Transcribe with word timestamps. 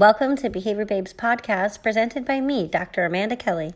Welcome 0.00 0.34
to 0.36 0.48
Behavior 0.48 0.86
Babes 0.86 1.12
podcast 1.12 1.82
presented 1.82 2.24
by 2.24 2.40
me, 2.40 2.66
Dr. 2.66 3.04
Amanda 3.04 3.36
Kelly. 3.36 3.74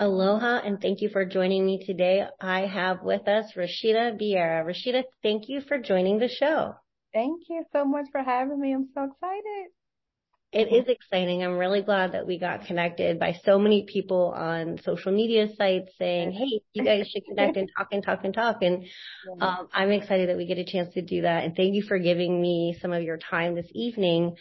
Aloha 0.00 0.62
and 0.64 0.82
thank 0.82 1.00
you 1.00 1.10
for 1.10 1.24
joining 1.24 1.64
me 1.64 1.86
today. 1.86 2.26
I 2.40 2.62
have 2.62 3.04
with 3.04 3.28
us 3.28 3.52
Rashida 3.52 4.20
Vieira. 4.20 4.64
Rashida, 4.66 5.04
thank 5.22 5.44
you 5.48 5.60
for 5.60 5.78
joining 5.78 6.18
the 6.18 6.26
show. 6.26 6.74
Thank 7.12 7.42
you 7.48 7.64
so 7.72 7.84
much 7.84 8.06
for 8.10 8.20
having 8.20 8.60
me. 8.60 8.74
I'm 8.74 8.88
so 8.94 9.04
excited. 9.04 9.68
It 10.54 10.72
is 10.72 10.86
exciting. 10.86 11.42
I'm 11.42 11.58
really 11.58 11.82
glad 11.82 12.12
that 12.12 12.28
we 12.28 12.38
got 12.38 12.66
connected 12.66 13.18
by 13.18 13.34
so 13.44 13.58
many 13.58 13.86
people 13.92 14.32
on 14.36 14.78
social 14.84 15.10
media 15.10 15.48
sites 15.56 15.90
saying, 15.98 16.30
Hey, 16.30 16.60
you 16.72 16.84
guys 16.84 17.08
should 17.08 17.24
connect 17.24 17.56
and 17.56 17.68
talk 17.76 17.88
and 17.90 18.04
talk 18.04 18.20
and 18.22 18.32
talk. 18.32 18.62
And 18.62 18.84
um, 19.40 19.68
I'm 19.72 19.90
excited 19.90 20.28
that 20.28 20.36
we 20.36 20.46
get 20.46 20.58
a 20.58 20.64
chance 20.64 20.94
to 20.94 21.02
do 21.02 21.22
that. 21.22 21.42
And 21.42 21.56
thank 21.56 21.74
you 21.74 21.82
for 21.82 21.98
giving 21.98 22.40
me 22.40 22.78
some 22.80 22.92
of 22.92 23.02
your 23.02 23.18
time 23.18 23.56
this 23.56 23.68
evening. 23.72 24.36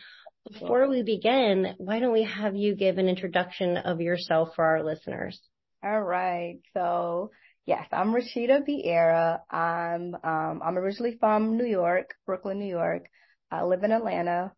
Before 0.52 0.88
we 0.88 1.02
begin, 1.02 1.74
why 1.80 2.00
don't 2.00 2.14
we 2.14 2.26
have 2.26 2.56
you 2.56 2.76
give 2.76 3.00
an 3.00 3.08
introduction 3.08 3.78
of 3.78 4.00
yourself 4.00 4.50
for 4.56 4.66
our 4.66 4.84
listeners? 4.84 5.42
All 5.84 6.02
right. 6.02 6.60
So 6.76 7.32
yes, 7.66 7.88
I'm 7.92 8.14
Rashida 8.14 8.60
Vieira. 8.68 9.40
I'm, 9.50 10.14
um, 10.24 10.62
I'm 10.64 10.78
originally 10.78 11.18
from 11.20 11.58
New 11.58 11.66
York, 11.66 12.14
Brooklyn, 12.28 12.60
New 12.60 12.70
York. 12.70 13.08
I 13.50 13.64
live 13.64 13.84
in 13.84 13.92
Atlanta. 13.92 14.52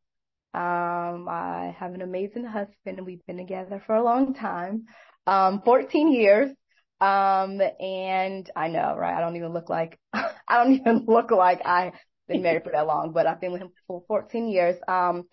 Um, 0.56 1.28
I 1.28 1.76
have 1.78 1.94
an 1.94 2.02
amazing 2.02 2.46
husband. 2.46 2.98
And 2.98 3.06
we've 3.06 3.26
been 3.28 3.38
together 3.38 3.84
for 3.86 3.96
a 3.96 4.04
long 4.04 4.34
time, 4.34 4.86
um, 5.28 5.62
14 5.66 6.14
years. 6.14 6.50
Um, 7.02 7.60
and 7.80 8.50
I 8.56 8.70
know, 8.70 8.96
right? 8.98 9.16
I 9.16 9.20
don't 9.20 9.36
even 9.36 9.52
look 9.52 9.70
like, 9.70 10.00
I 10.14 10.64
don't 10.64 10.74
even 10.74 11.04
look 11.08 11.32
like 11.32 11.66
I've 11.66 11.94
been 12.30 12.42
married 12.42 12.64
for 12.64 12.72
that 12.72 12.88
long, 12.88 13.12
but 13.12 13.28
I've 13.28 13.42
been 13.42 13.52
with 13.52 13.62
him 13.62 13.72
for 13.86 14.04
14 14.08 14.48
years. 14.48 14.78
Um, 14.88 15.24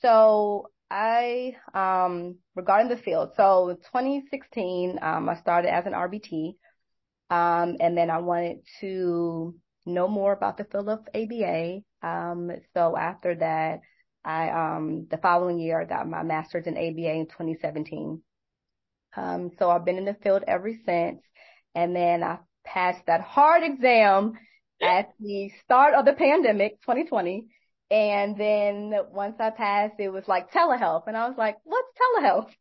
so 0.00 0.70
I, 0.90 1.54
um, 1.74 2.38
regarding 2.54 2.88
the 2.88 2.96
field, 2.96 3.32
so 3.36 3.68
in 3.68 3.76
2016, 3.76 4.98
um, 5.02 5.28
I 5.28 5.36
started 5.36 5.72
as 5.72 5.84
an 5.84 5.92
RBT. 5.92 6.54
Um, 7.28 7.76
and 7.78 7.96
then 7.96 8.08
I 8.08 8.18
wanted 8.18 8.60
to 8.80 9.54
know 9.84 10.08
more 10.08 10.32
about 10.32 10.56
the 10.56 10.64
field 10.64 10.88
of 10.88 11.00
ABA. 11.14 11.80
Um, 12.02 12.50
so 12.74 12.96
after 12.96 13.34
that, 13.36 13.80
I, 14.24 14.50
um, 14.50 15.06
the 15.10 15.18
following 15.18 15.58
year, 15.58 15.80
I 15.80 15.84
got 15.84 16.08
my 16.08 16.22
master's 16.22 16.66
in 16.66 16.76
ABA 16.76 17.12
in 17.12 17.26
2017. 17.26 18.22
Um, 19.16 19.50
so 19.58 19.70
I've 19.70 19.84
been 19.84 19.98
in 19.98 20.04
the 20.04 20.16
field 20.22 20.44
ever 20.46 20.72
since. 20.86 21.22
And 21.74 21.94
then 21.94 22.22
I 22.22 22.38
passed 22.64 23.04
that 23.06 23.20
hard 23.20 23.62
exam 23.64 24.34
at 24.80 25.12
the 25.18 25.50
start 25.64 25.94
of 25.94 26.04
the 26.04 26.12
pandemic, 26.12 26.80
2020. 26.82 27.46
And 27.90 28.38
then 28.38 28.92
once 29.10 29.36
I 29.38 29.50
passed, 29.50 29.94
it 29.98 30.08
was 30.08 30.24
like 30.26 30.52
telehealth. 30.52 31.04
And 31.06 31.16
I 31.16 31.28
was 31.28 31.36
like, 31.36 31.56
what's 31.64 31.88
telehealth? 31.98 32.50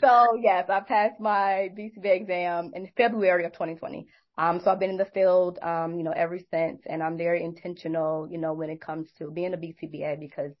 So 0.00 0.38
yes, 0.40 0.66
I 0.68 0.78
passed 0.78 1.18
my 1.18 1.70
BCBA 1.76 2.14
exam 2.14 2.70
in 2.72 2.88
February 2.96 3.44
of 3.46 3.52
2020. 3.52 4.06
Um, 4.38 4.60
so 4.62 4.70
I've 4.70 4.78
been 4.78 4.90
in 4.90 4.96
the 4.96 5.06
field, 5.06 5.58
um, 5.60 5.96
you 5.96 6.04
know, 6.04 6.12
ever 6.12 6.38
since, 6.52 6.82
and 6.86 7.02
I'm 7.02 7.18
very 7.18 7.42
intentional, 7.42 8.28
you 8.30 8.38
know, 8.38 8.52
when 8.52 8.70
it 8.70 8.80
comes 8.80 9.08
to 9.18 9.30
being 9.32 9.54
a 9.54 9.56
BCBA 9.56 10.20
because 10.20 10.52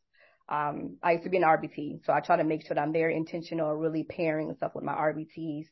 um, 0.52 0.98
I 1.02 1.12
used 1.12 1.24
to 1.24 1.30
be 1.30 1.38
an 1.38 1.44
RBT, 1.44 2.04
so 2.04 2.12
I 2.12 2.20
try 2.20 2.36
to 2.36 2.44
make 2.44 2.66
sure 2.66 2.74
that 2.74 2.82
I'm 2.82 2.92
very 2.92 3.16
intentional, 3.16 3.74
really 3.74 4.04
pairing 4.04 4.54
stuff 4.54 4.72
with 4.74 4.84
my 4.84 4.92
RBTs. 4.92 5.64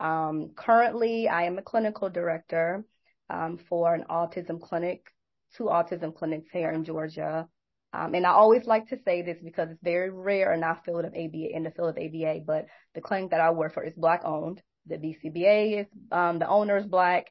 Um, 0.00 0.50
currently, 0.54 1.28
I 1.28 1.44
am 1.44 1.56
a 1.56 1.62
clinical 1.62 2.10
director 2.10 2.84
um, 3.30 3.58
for 3.70 3.94
an 3.94 4.04
autism 4.10 4.60
clinic, 4.60 5.06
two 5.56 5.64
autism 5.64 6.14
clinics 6.14 6.50
here 6.52 6.70
in 6.70 6.84
Georgia. 6.84 7.48
Um, 7.94 8.14
and 8.14 8.26
I 8.26 8.32
always 8.32 8.66
like 8.66 8.88
to 8.90 8.98
say 9.02 9.22
this 9.22 9.38
because 9.42 9.70
it's 9.70 9.82
very 9.82 10.10
rare 10.10 10.52
in 10.52 10.62
our 10.62 10.78
field 10.84 11.06
of 11.06 11.14
ABA, 11.14 11.56
in 11.56 11.62
the 11.62 11.70
field 11.70 11.88
of 11.88 11.96
ABA, 11.96 12.40
but 12.46 12.66
the 12.94 13.00
clinic 13.00 13.30
that 13.30 13.40
I 13.40 13.50
work 13.50 13.72
for 13.72 13.82
is 13.82 13.94
black 13.96 14.26
owned. 14.26 14.60
The 14.86 14.96
BCBA 14.96 15.80
is, 15.80 15.86
um, 16.12 16.38
the 16.38 16.48
owner 16.48 16.76
is 16.76 16.86
black. 16.86 17.28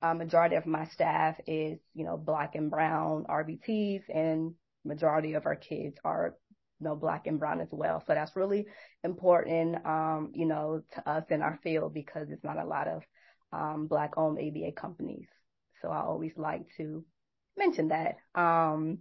Uh, 0.00 0.14
majority 0.14 0.56
of 0.56 0.64
my 0.64 0.86
staff 0.86 1.36
is, 1.46 1.78
you 1.92 2.06
know, 2.06 2.16
black 2.16 2.54
and 2.54 2.70
brown 2.70 3.26
RBTs 3.28 4.04
and 4.08 4.54
majority 4.84 5.34
of 5.34 5.46
our 5.46 5.56
kids 5.56 5.96
are 6.04 6.34
know 6.80 6.96
black 6.96 7.26
and 7.26 7.38
brown 7.38 7.60
as 7.60 7.68
well. 7.70 8.02
So 8.06 8.14
that's 8.14 8.36
really 8.36 8.66
important 9.04 9.84
um 9.86 10.32
you 10.34 10.46
know 10.46 10.82
to 10.94 11.08
us 11.08 11.24
in 11.30 11.42
our 11.42 11.58
field 11.62 11.94
because 11.94 12.28
it's 12.30 12.44
not 12.44 12.58
a 12.58 12.64
lot 12.66 12.88
of 12.88 13.02
um 13.52 13.86
black 13.86 14.14
owned 14.16 14.38
aba 14.38 14.72
companies. 14.72 15.26
So 15.82 15.88
i 15.88 16.00
always 16.00 16.32
like 16.36 16.66
to 16.76 17.04
mention 17.56 17.88
that 17.88 18.16
um 18.34 18.98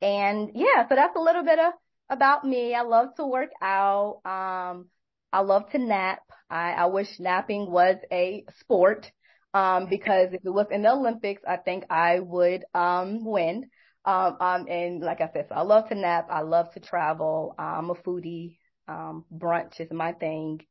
and 0.00 0.50
yeah 0.54 0.88
so 0.88 0.94
that's 0.94 1.16
a 1.16 1.20
little 1.20 1.44
bit 1.44 1.58
of 1.58 1.72
about 2.10 2.44
me. 2.44 2.74
I 2.74 2.82
love 2.82 3.14
to 3.16 3.26
work 3.26 3.50
out 3.60 4.20
um 4.24 4.86
i 5.32 5.40
love 5.40 5.70
to 5.70 5.78
nap. 5.78 6.22
I 6.50 6.72
i 6.72 6.86
wish 6.86 7.18
napping 7.20 7.70
was 7.70 7.96
a 8.10 8.44
sport 8.60 9.10
um 9.54 9.86
because 9.88 10.32
if 10.32 10.44
it 10.44 10.50
was 10.50 10.66
in 10.70 10.82
the 10.82 10.90
olympics 10.92 11.42
i 11.46 11.56
think 11.56 11.84
i 11.90 12.20
would 12.20 12.64
um 12.74 13.24
win 13.24 13.68
um, 14.08 14.36
um, 14.40 14.66
and 14.68 15.02
like 15.02 15.20
I 15.20 15.28
said, 15.34 15.46
so 15.50 15.54
I 15.54 15.60
love 15.60 15.88
to 15.90 15.94
nap. 15.94 16.28
I 16.30 16.40
love 16.40 16.72
to 16.72 16.80
travel. 16.80 17.54
I'm 17.58 17.90
a 17.90 17.94
foodie. 17.94 18.56
Um, 18.88 19.26
brunch 19.30 19.80
is 19.80 19.92
my 19.92 20.12
thing. 20.12 20.62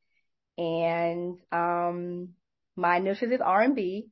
And, 0.57 1.37
um, 1.51 2.29
my 2.75 2.97
initials 2.97 3.31
is 3.31 3.41
R&B. 3.41 4.07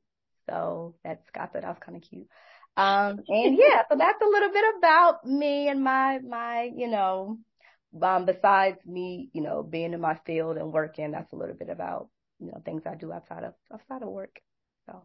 So 0.48 0.94
that's, 1.02 1.22
I 1.34 1.46
thought 1.46 1.54
that 1.54 1.64
was 1.64 1.78
kind 1.84 1.96
of 1.96 2.08
cute. 2.08 2.28
Um, 2.76 3.18
and 3.26 3.58
yeah, 3.58 3.82
so 3.90 3.96
that's 3.98 4.22
a 4.22 4.26
little 4.26 4.52
bit 4.52 4.64
about 4.78 5.26
me 5.26 5.68
and 5.68 5.82
my, 5.82 6.20
my, 6.20 6.70
you 6.76 6.86
know, 6.86 7.38
um, 8.00 8.26
besides 8.26 8.78
me, 8.86 9.30
you 9.32 9.42
know, 9.42 9.64
being 9.64 9.92
in 9.92 10.00
my 10.00 10.20
field 10.24 10.56
and 10.56 10.72
working, 10.72 11.10
that's 11.10 11.32
a 11.32 11.36
little 11.36 11.56
bit 11.56 11.68
about, 11.68 12.10
you 12.38 12.46
know, 12.46 12.62
things 12.64 12.82
I 12.86 12.94
do 12.94 13.12
outside 13.12 13.42
of, 13.42 13.54
outside 13.72 14.02
of 14.02 14.08
work. 14.08 14.40
So. 14.86 15.02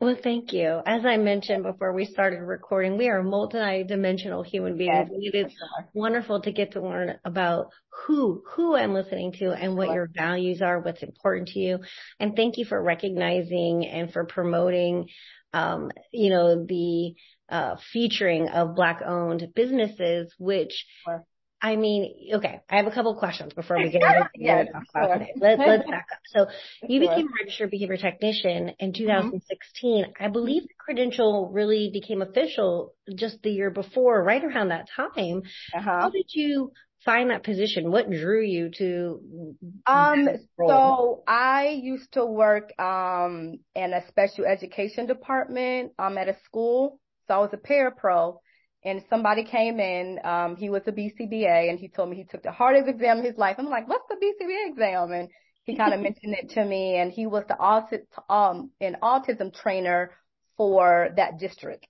Well, 0.00 0.16
thank 0.22 0.52
you. 0.52 0.82
As 0.84 1.06
I 1.06 1.16
mentioned 1.16 1.62
before 1.62 1.92
we 1.94 2.04
started 2.04 2.40
recording, 2.40 2.98
we 2.98 3.08
are 3.08 3.22
multi-dimensional 3.22 4.42
human 4.42 4.76
beings. 4.76 5.08
Yes, 5.10 5.32
it 5.32 5.46
is 5.46 5.52
wonderful 5.94 6.42
to 6.42 6.52
get 6.52 6.72
to 6.72 6.82
learn 6.82 7.18
about 7.24 7.68
who, 8.06 8.42
who 8.50 8.76
I'm 8.76 8.92
listening 8.92 9.32
to 9.38 9.52
and 9.52 9.76
what 9.76 9.92
your 9.92 10.10
values 10.14 10.60
are, 10.60 10.80
what's 10.80 11.02
important 11.02 11.48
to 11.48 11.58
you. 11.58 11.78
And 12.20 12.36
thank 12.36 12.58
you 12.58 12.64
for 12.64 12.82
recognizing 12.82 13.86
and 13.86 14.12
for 14.12 14.26
promoting, 14.26 15.08
um, 15.52 15.90
you 16.12 16.30
know, 16.30 16.66
the, 16.66 17.14
uh, 17.48 17.76
featuring 17.92 18.48
of 18.48 18.74
black 18.74 19.00
owned 19.06 19.46
businesses, 19.54 20.34
which 20.38 20.86
sure. 21.04 21.24
I 21.64 21.76
mean, 21.76 22.30
okay, 22.34 22.60
I 22.68 22.76
have 22.76 22.86
a 22.86 22.90
couple 22.90 23.12
of 23.12 23.18
questions 23.18 23.54
before 23.54 23.78
we 23.78 23.90
get 23.90 24.02
into 24.02 24.28
yes, 24.36 24.68
talk 24.70 24.82
about 24.90 25.08
sure. 25.08 25.18
today. 25.18 25.32
Let, 25.40 25.58
let's 25.58 25.90
back 25.90 26.08
up. 26.12 26.18
So 26.26 26.46
you 26.86 27.00
sure. 27.00 27.08
became 27.08 27.26
a 27.26 27.42
registered 27.42 27.70
behavior 27.70 27.96
technician 27.96 28.72
in 28.78 28.92
2016. 28.92 30.04
Mm-hmm. 30.04 30.22
I 30.22 30.28
believe 30.28 30.64
the 30.64 30.74
credential 30.78 31.50
really 31.50 31.88
became 31.90 32.20
official 32.20 32.92
just 33.14 33.42
the 33.42 33.50
year 33.50 33.70
before, 33.70 34.22
right 34.22 34.44
around 34.44 34.68
that 34.68 34.88
time. 34.94 35.40
Uh-huh. 35.74 35.80
How 35.80 36.10
did 36.10 36.26
you 36.34 36.72
find 37.02 37.30
that 37.30 37.44
position? 37.44 37.90
What 37.90 38.10
drew 38.10 38.42
you 38.42 38.70
to? 38.76 39.56
Um, 39.86 40.28
so 40.68 41.22
I 41.26 41.80
used 41.82 42.12
to 42.12 42.26
work, 42.26 42.78
um, 42.78 43.60
in 43.74 43.94
a 43.94 44.06
special 44.08 44.44
education 44.44 45.06
department, 45.06 45.92
um, 45.98 46.18
at 46.18 46.28
a 46.28 46.36
school. 46.44 47.00
So 47.26 47.34
I 47.34 47.38
was 47.38 47.54
a 47.54 47.56
parapro 47.56 48.40
and 48.84 49.02
somebody 49.08 49.44
came 49.44 49.80
in, 49.80 50.18
um, 50.24 50.56
he 50.56 50.68
was 50.68 50.82
a 50.86 50.92
BCBA 50.92 51.70
and 51.70 51.78
he 51.78 51.88
told 51.88 52.10
me 52.10 52.16
he 52.16 52.24
took 52.24 52.42
the 52.42 52.52
hardest 52.52 52.88
exam 52.88 53.18
of 53.18 53.24
his 53.24 53.38
life. 53.38 53.56
I'm 53.58 53.66
like, 53.66 53.88
what's 53.88 54.06
the 54.08 54.16
BCBA 54.16 54.70
exam? 54.70 55.12
And 55.12 55.28
he 55.64 55.74
kind 55.74 55.94
of 55.94 56.00
mentioned 56.00 56.34
it 56.34 56.50
to 56.50 56.64
me 56.64 56.96
and 56.96 57.10
he 57.10 57.26
was 57.26 57.44
the 57.48 57.54
autism, 57.54 58.04
um, 58.28 58.70
an 58.80 58.98
autism 59.02 59.54
trainer 59.54 60.10
for 60.58 61.08
that 61.16 61.38
district. 61.38 61.86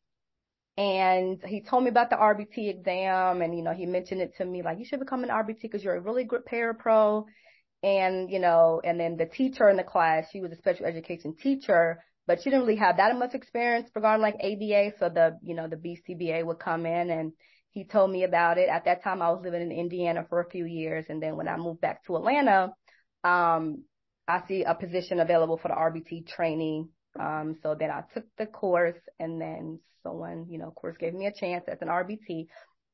And 0.76 1.42
he 1.44 1.62
told 1.62 1.84
me 1.84 1.90
about 1.90 2.10
the 2.10 2.16
RBT 2.16 2.70
exam 2.70 3.42
and, 3.42 3.56
you 3.56 3.62
know, 3.62 3.72
he 3.72 3.86
mentioned 3.86 4.20
it 4.20 4.34
to 4.38 4.44
me 4.44 4.62
like, 4.62 4.78
you 4.78 4.84
should 4.84 5.00
become 5.00 5.24
an 5.24 5.30
RBT 5.30 5.62
because 5.62 5.82
you're 5.82 5.96
a 5.96 6.00
really 6.00 6.24
good 6.24 6.42
parapro. 6.50 7.24
And, 7.82 8.30
you 8.30 8.38
know, 8.38 8.80
and 8.84 8.98
then 8.98 9.16
the 9.16 9.26
teacher 9.26 9.68
in 9.68 9.76
the 9.76 9.84
class, 9.84 10.26
she 10.32 10.40
was 10.40 10.52
a 10.52 10.56
special 10.56 10.86
education 10.86 11.34
teacher 11.40 11.98
but 12.26 12.42
she 12.42 12.50
didn't 12.50 12.66
really 12.66 12.78
have 12.78 12.96
that 12.96 13.16
much 13.18 13.34
experience 13.34 13.90
regarding 13.94 14.22
like 14.22 14.36
ABA. 14.36 14.92
So 14.98 15.08
the, 15.08 15.38
you 15.42 15.54
know, 15.54 15.68
the 15.68 15.76
BCBA 15.76 16.44
would 16.44 16.58
come 16.58 16.86
in 16.86 17.10
and 17.10 17.32
he 17.72 17.84
told 17.84 18.10
me 18.10 18.24
about 18.24 18.56
it. 18.56 18.68
At 18.68 18.84
that 18.86 19.02
time, 19.02 19.20
I 19.20 19.30
was 19.30 19.42
living 19.42 19.62
in 19.62 19.72
Indiana 19.72 20.24
for 20.28 20.40
a 20.40 20.48
few 20.48 20.64
years. 20.64 21.06
And 21.08 21.22
then 21.22 21.36
when 21.36 21.48
I 21.48 21.56
moved 21.56 21.80
back 21.80 22.04
to 22.06 22.16
Atlanta, 22.16 22.72
um, 23.24 23.84
I 24.26 24.42
see 24.48 24.62
a 24.62 24.74
position 24.74 25.20
available 25.20 25.58
for 25.58 25.68
the 25.68 25.74
RBT 25.74 26.28
training. 26.28 26.88
Um, 27.18 27.56
so 27.62 27.76
then 27.78 27.90
I 27.90 28.02
took 28.14 28.24
the 28.38 28.46
course 28.46 28.98
and 29.18 29.40
then 29.40 29.80
someone, 30.02 30.46
you 30.48 30.58
know, 30.58 30.68
of 30.68 30.74
course 30.74 30.96
gave 30.98 31.14
me 31.14 31.26
a 31.26 31.32
chance 31.32 31.64
as 31.68 31.78
an 31.82 31.88
RBT 31.88 32.46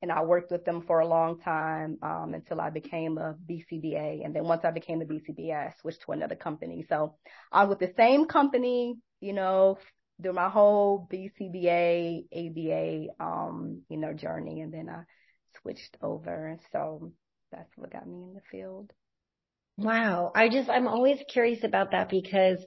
and 0.03 0.11
I 0.11 0.23
worked 0.23 0.51
with 0.51 0.65
them 0.65 0.83
for 0.87 1.01
a 1.01 1.07
long 1.07 1.41
time, 1.41 1.99
um, 2.03 2.33
until 2.35 2.61
I 2.61 2.71
became 2.71 3.19
a 3.19 3.35
BCBA. 3.49 4.25
And 4.25 4.35
then 4.35 4.45
once 4.45 4.63
I 4.65 4.71
became 4.71 5.03
a 5.03 5.05
BCBA, 5.05 5.55
I 5.55 5.75
switched 5.81 6.03
to 6.07 6.13
another 6.13 6.37
company. 6.37 6.87
So 6.89 7.17
I 7.53 7.65
was 7.65 7.77
with 7.79 7.91
the 7.91 7.95
same 7.97 8.25
company 8.25 8.97
you 9.21 9.33
know, 9.33 9.79
through 10.23 10.33
my 10.33 10.49
whole 10.49 11.09
BCBA, 11.13 12.25
ABA, 12.33 13.25
um, 13.25 13.83
you 13.89 13.97
know, 13.97 14.13
journey. 14.13 14.61
And 14.61 14.73
then 14.73 14.89
I 14.89 15.03
switched 15.61 15.97
over. 16.03 16.49
And 16.49 16.61
So 16.73 17.13
that's 17.53 17.71
what 17.77 17.93
got 17.93 18.07
me 18.07 18.23
in 18.23 18.35
the 18.35 18.41
field. 18.51 18.93
Wow. 19.77 20.31
I 20.35 20.51
just, 20.51 20.69
I'm 20.69 20.87
always 20.87 21.19
curious 21.33 21.65
about 21.65 21.93
that 21.93 22.11
because 22.11 22.59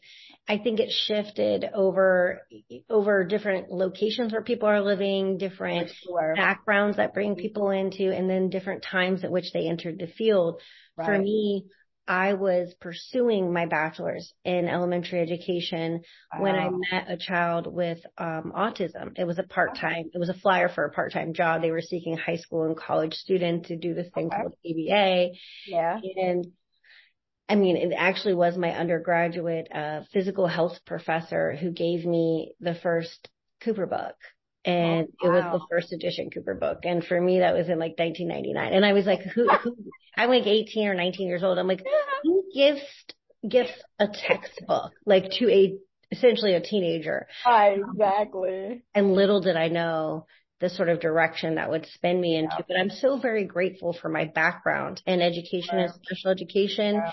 I 0.48 0.58
think 0.58 0.80
it 0.80 0.92
shifted 0.92 1.64
over, 1.76 2.42
over 2.90 3.24
different 3.24 3.70
locations 3.70 4.32
where 4.32 4.42
people 4.42 4.68
are 4.68 4.82
living, 4.82 5.38
different 5.38 5.92
sure. 5.92 6.34
backgrounds 6.36 6.98
that 6.98 7.14
bring 7.14 7.36
people 7.36 7.70
into, 7.70 8.12
and 8.12 8.28
then 8.28 8.50
different 8.50 8.84
times 8.84 9.24
at 9.24 9.32
which 9.32 9.52
they 9.54 9.68
entered 9.68 10.00
the 10.00 10.08
field. 10.08 10.60
Right. 10.98 11.06
For 11.06 11.20
me, 11.20 11.66
I 12.08 12.34
was 12.34 12.74
pursuing 12.82 13.54
my 13.54 13.66
bachelor's 13.66 14.34
in 14.44 14.68
elementary 14.68 15.22
education 15.22 16.02
wow. 16.34 16.42
when 16.42 16.56
I 16.56 16.70
met 16.70 17.10
a 17.10 17.18
child 17.18 17.66
with 17.66 18.00
um, 18.18 18.52
autism. 18.56 19.18
It 19.18 19.26
was 19.26 19.40
a 19.40 19.44
part-time, 19.44 20.10
it 20.14 20.18
was 20.18 20.30
a 20.30 20.34
flyer 20.34 20.68
for 20.68 20.84
a 20.84 20.92
part-time 20.92 21.34
job. 21.34 21.62
They 21.62 21.72
were 21.72 21.82
seeking 21.82 22.18
high 22.18 22.36
school 22.36 22.66
and 22.66 22.76
college 22.76 23.14
students 23.14 23.70
to 23.70 23.78
do 23.78 23.94
this 23.94 24.10
thing 24.14 24.28
okay. 24.28 24.36
called 24.36 24.56
ABA. 24.66 25.30
Yeah. 25.66 26.00
And 26.18 26.48
I 27.48 27.56
mean, 27.56 27.78
it 27.78 27.94
actually 27.98 28.34
was 28.34 28.58
my 28.58 28.72
undergraduate 28.72 29.68
uh, 29.74 30.02
physical 30.12 30.48
health 30.48 30.80
professor 30.86 31.56
who 31.56 31.72
gave 31.72 32.06
me 32.06 32.54
the 32.60 32.76
first 32.76 33.30
Cooper 33.62 33.86
book. 33.86 34.16
Oh, 34.66 34.72
and 34.72 35.08
oh, 35.22 35.30
wow. 35.30 35.36
it 35.36 35.44
was 35.44 35.62
the 35.62 35.68
first 35.70 35.94
edition 35.94 36.30
Cooper 36.30 36.56
book. 36.56 36.80
And 36.84 37.04
for 37.04 37.20
me, 37.20 37.40
that 37.40 37.54
was 37.54 37.68
in 37.68 37.80
like 37.80 37.98
1999. 37.98 38.74
And 38.74 38.86
I 38.86 38.94
was 38.94 39.06
like, 39.06 39.22
who, 39.22 39.50
who, 39.64 39.76
I'm 40.16 40.30
like 40.30 40.48
18 40.48 40.88
or 40.88 40.94
19 40.94 41.28
years 41.28 41.44
old. 41.44 41.58
I'm 41.58 41.68
like, 41.68 41.84
who 42.24 42.44
gives, 42.54 42.82
gives 43.48 43.72
a 44.00 44.08
textbook 44.08 44.94
like 45.06 45.30
to 45.40 45.50
a, 45.50 45.76
essentially 46.12 46.54
a 46.54 46.62
teenager? 46.62 47.28
Ah, 47.46 47.68
exactly. 47.68 48.84
And 48.94 49.14
little 49.14 49.42
did 49.42 49.58
I 49.58 49.68
know 49.68 50.28
the 50.64 50.70
sort 50.70 50.88
of 50.88 51.02
direction 51.02 51.56
that 51.56 51.70
would 51.70 51.86
spin 51.88 52.22
me 52.22 52.38
into. 52.38 52.56
Yeah. 52.58 52.66
But 52.66 52.78
I'm 52.78 52.90
so 52.90 53.20
very 53.20 53.44
grateful 53.44 53.92
for 53.92 54.08
my 54.08 54.26
background 54.26 55.02
in 55.06 55.22
education 55.22 55.78
yeah. 55.78 55.84
and 55.84 55.94
special 56.04 56.32
education. 56.32 56.96
Yeah. 56.96 57.12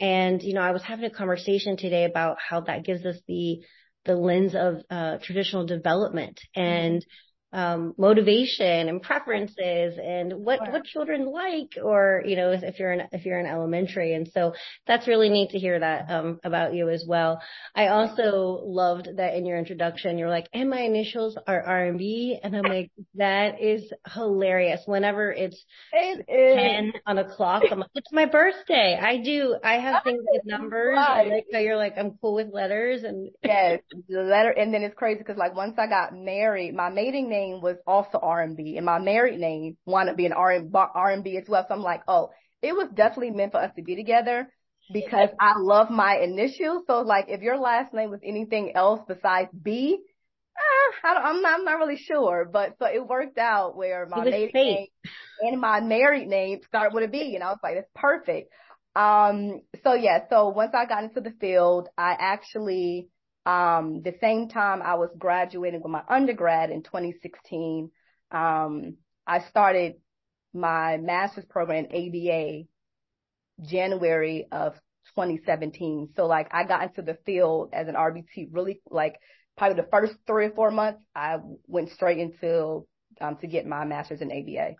And, 0.00 0.42
you 0.42 0.54
know, 0.54 0.60
I 0.60 0.70
was 0.70 0.82
having 0.82 1.04
a 1.04 1.10
conversation 1.10 1.76
today 1.76 2.04
about 2.04 2.36
how 2.38 2.60
that 2.62 2.84
gives 2.84 3.04
us 3.04 3.16
the 3.26 3.60
the 4.04 4.16
lens 4.16 4.54
of 4.54 4.82
uh, 4.90 5.18
traditional 5.22 5.66
development. 5.66 6.40
And 6.54 7.04
um, 7.52 7.94
motivation 7.98 8.88
and 8.88 9.02
preferences 9.02 9.98
and 10.02 10.32
what 10.32 10.60
what 10.72 10.84
children 10.84 11.26
like 11.30 11.76
or 11.82 12.22
you 12.24 12.36
know 12.36 12.52
if 12.52 12.78
you're 12.78 12.92
in 12.92 13.02
if 13.12 13.26
you're 13.26 13.38
in 13.38 13.46
elementary. 13.46 14.14
And 14.14 14.28
so 14.32 14.54
that's 14.86 15.06
really 15.06 15.28
neat 15.28 15.50
to 15.50 15.58
hear 15.58 15.78
that 15.78 16.10
um, 16.10 16.40
about 16.44 16.74
you 16.74 16.88
as 16.88 17.04
well. 17.06 17.40
I 17.74 17.88
also 17.88 18.62
loved 18.64 19.08
that 19.16 19.34
in 19.34 19.44
your 19.44 19.58
introduction 19.58 20.18
you're 20.18 20.30
like 20.30 20.48
and 20.52 20.70
my 20.70 20.80
initials 20.80 21.36
are 21.46 21.62
r&b 21.62 22.38
and 22.42 22.56
i'm 22.56 22.64
like 22.64 22.90
that 23.14 23.60
is 23.60 23.92
hilarious. 24.14 24.80
Whenever 24.86 25.30
it's 25.32 25.62
it 25.92 26.24
is. 26.28 26.92
10 26.92 26.92
on 27.06 27.18
a 27.18 27.24
clock 27.24 27.64
i'm 27.70 27.80
like 27.80 27.90
it's 27.94 28.12
my 28.12 28.26
birthday. 28.26 28.98
I 29.00 29.18
do. 29.18 29.56
I 29.62 29.74
have 29.74 30.02
things 30.04 30.22
with 30.26 30.42
numbers 30.44 30.96
right. 30.96 31.28
Like 31.28 31.46
how 31.52 31.58
you're 31.58 31.76
like 31.76 31.94
i'm 31.98 32.18
cool 32.20 32.34
with 32.34 32.48
letters 32.52 33.02
and 33.02 33.30
yes 33.42 33.80
the 34.08 34.20
letter 34.22 34.50
and 34.50 34.72
then 34.72 34.82
it's 34.82 34.94
crazy 34.94 35.18
because 35.18 35.36
like 35.36 35.54
once 35.54 35.74
i 35.78 35.86
got 35.86 36.14
married 36.14 36.74
my 36.74 36.88
mating 36.88 37.28
name 37.28 37.41
name 37.42 37.60
was 37.60 37.76
also 37.86 38.18
R&B 38.18 38.76
and 38.76 38.86
my 38.86 38.98
married 38.98 39.38
name 39.38 39.76
wound 39.86 40.08
up 40.08 40.16
being 40.16 40.32
R&B 40.32 41.36
as 41.36 41.48
well. 41.48 41.64
So 41.66 41.74
I'm 41.74 41.82
like, 41.82 42.02
oh, 42.08 42.30
it 42.62 42.72
was 42.72 42.88
definitely 42.94 43.32
meant 43.32 43.52
for 43.52 43.60
us 43.60 43.72
to 43.76 43.82
be 43.82 43.96
together 43.96 44.48
because 44.92 45.28
I 45.40 45.54
love 45.58 45.90
my 45.90 46.18
initials. 46.18 46.84
So 46.86 47.00
like 47.00 47.26
if 47.28 47.40
your 47.40 47.58
last 47.58 47.92
name 47.92 48.10
was 48.10 48.20
anything 48.24 48.72
else 48.74 49.00
besides 49.06 49.50
B, 49.52 49.98
eh, 49.98 51.08
I 51.08 51.30
am 51.30 51.42
not, 51.42 51.58
I'm 51.58 51.64
not 51.64 51.78
really 51.78 51.98
sure, 51.98 52.48
but 52.50 52.76
so 52.78 52.86
it 52.86 53.06
worked 53.06 53.38
out 53.38 53.76
where 53.76 54.06
my 54.06 54.24
maiden 54.24 54.50
name 54.54 54.86
and 55.40 55.60
my 55.60 55.80
married 55.80 56.28
name 56.28 56.60
start 56.68 56.92
with 56.92 57.04
a 57.04 57.08
B, 57.08 57.34
and 57.34 57.42
I 57.42 57.48
was 57.48 57.58
like, 57.62 57.76
it's 57.76 57.90
perfect. 57.94 58.52
Um, 58.94 59.62
so 59.82 59.94
yeah, 59.94 60.20
so 60.28 60.48
once 60.48 60.72
I 60.74 60.86
got 60.86 61.04
into 61.04 61.20
the 61.20 61.34
field, 61.40 61.88
I 61.96 62.14
actually 62.18 63.08
um, 63.44 64.02
the 64.02 64.14
same 64.20 64.48
time 64.48 64.82
I 64.82 64.94
was 64.94 65.10
graduating 65.18 65.82
with 65.82 65.90
my 65.90 66.02
undergrad 66.08 66.70
in 66.70 66.82
2016, 66.82 67.90
um, 68.30 68.96
I 69.26 69.40
started 69.40 69.94
my 70.54 70.96
master's 70.98 71.44
program 71.46 71.86
in 71.86 72.08
ABA 72.08 72.64
January 73.68 74.46
of 74.52 74.74
2017. 75.16 76.10
So 76.14 76.26
like 76.26 76.48
I 76.52 76.64
got 76.64 76.82
into 76.82 77.02
the 77.02 77.18
field 77.26 77.70
as 77.72 77.88
an 77.88 77.94
RBT 77.94 78.48
really 78.52 78.80
like 78.90 79.16
probably 79.56 79.82
the 79.82 79.88
first 79.90 80.14
three 80.26 80.46
or 80.46 80.50
four 80.50 80.70
months 80.70 81.02
I 81.14 81.36
went 81.66 81.90
straight 81.90 82.18
into 82.18 82.86
um, 83.20 83.36
to 83.40 83.46
get 83.46 83.66
my 83.66 83.84
master's 83.84 84.20
in 84.20 84.30
ABA. 84.30 84.74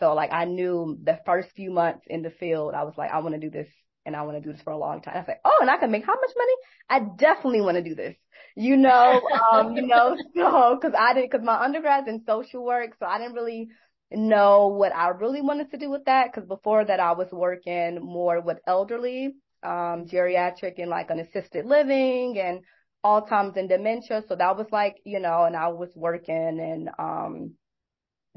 So 0.00 0.14
like 0.14 0.32
I 0.32 0.44
knew 0.44 0.98
the 1.02 1.18
first 1.24 1.50
few 1.54 1.70
months 1.70 2.04
in 2.08 2.22
the 2.22 2.30
field 2.30 2.74
I 2.74 2.84
was 2.84 2.94
like 2.96 3.10
I 3.10 3.20
want 3.20 3.34
to 3.34 3.40
do 3.40 3.50
this 3.50 3.68
and 4.06 4.16
I 4.16 4.22
want 4.22 4.36
to 4.36 4.40
do 4.42 4.52
this 4.52 4.62
for 4.62 4.72
a 4.72 4.78
long 4.78 5.02
time. 5.02 5.14
I 5.16 5.18
was 5.18 5.28
like, 5.28 5.40
oh, 5.44 5.58
and 5.60 5.70
I 5.70 5.76
can 5.76 5.90
make 5.90 6.04
how 6.04 6.14
much 6.14 6.30
money? 6.36 6.52
I 6.88 7.00
definitely 7.16 7.60
want 7.60 7.76
to 7.76 7.82
do 7.82 7.94
this. 7.94 8.16
You 8.56 8.76
know, 8.76 9.20
um, 9.52 9.76
you 9.76 9.86
know, 9.86 10.16
so 10.34 10.78
cause 10.80 10.92
I 10.98 11.14
did, 11.14 11.30
cause 11.30 11.42
my 11.42 11.56
undergrad's 11.56 12.08
in 12.08 12.24
social 12.26 12.64
work. 12.64 12.96
So 12.98 13.06
I 13.06 13.18
didn't 13.18 13.34
really 13.34 13.68
know 14.10 14.68
what 14.68 14.94
I 14.94 15.08
really 15.08 15.42
wanted 15.42 15.70
to 15.70 15.78
do 15.78 15.90
with 15.90 16.06
that. 16.06 16.32
Cause 16.32 16.44
before 16.46 16.84
that 16.84 17.00
I 17.00 17.12
was 17.12 17.28
working 17.30 18.00
more 18.02 18.40
with 18.40 18.58
elderly, 18.66 19.34
um, 19.62 20.06
geriatric 20.06 20.74
and 20.78 20.90
like 20.90 21.10
an 21.10 21.20
assisted 21.20 21.66
living 21.66 22.38
and 22.38 22.60
Alzheimer's 23.04 23.56
and 23.56 23.68
dementia. 23.68 24.24
So 24.28 24.36
that 24.36 24.56
was 24.56 24.66
like, 24.72 24.96
you 25.04 25.20
know, 25.20 25.44
and 25.44 25.54
I 25.54 25.68
was 25.68 25.90
working 25.94 26.58
and, 26.60 26.90
um, 26.98 27.54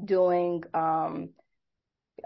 doing, 0.04 0.62
um, 0.74 1.30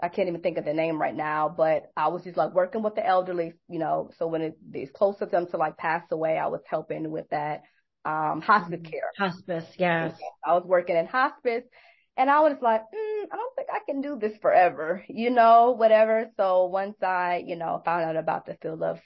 I 0.01 0.09
can't 0.09 0.27
even 0.27 0.41
think 0.41 0.57
of 0.57 0.65
the 0.65 0.73
name 0.73 1.01
right 1.01 1.15
now, 1.15 1.53
but 1.55 1.91
I 1.95 2.09
was 2.09 2.23
just 2.23 2.37
like 2.37 2.53
working 2.53 2.83
with 2.83 2.95
the 2.95 3.05
elderly, 3.05 3.53
you 3.67 3.79
know, 3.79 4.11
so 4.17 4.27
when 4.27 4.41
it, 4.41 4.57
it's 4.73 4.91
close 4.91 5.17
to 5.17 5.25
them 5.25 5.47
to 5.47 5.57
like 5.57 5.77
pass 5.77 6.03
away, 6.11 6.37
I 6.37 6.47
was 6.47 6.61
helping 6.69 7.09
with 7.09 7.29
that, 7.29 7.63
um, 8.05 8.41
hospice 8.41 8.79
mm-hmm. 8.79 8.91
care. 8.91 9.11
Hospice, 9.17 9.65
yes. 9.77 10.17
I 10.45 10.53
was 10.53 10.63
working 10.65 10.95
in 10.95 11.07
hospice 11.07 11.63
and 12.15 12.29
I 12.29 12.41
was 12.41 12.57
like, 12.61 12.81
mm, 12.81 13.23
I 13.31 13.35
don't 13.35 13.55
think 13.55 13.69
I 13.71 13.79
can 13.85 14.01
do 14.01 14.17
this 14.19 14.37
forever, 14.41 15.03
you 15.07 15.29
know, 15.29 15.71
whatever. 15.71 16.29
So 16.37 16.65
once 16.65 17.01
I, 17.01 17.43
you 17.45 17.55
know, 17.55 17.81
found 17.83 18.03
out 18.03 18.17
about 18.17 18.45
the 18.45 18.57
field 18.61 18.83
of, 18.83 18.99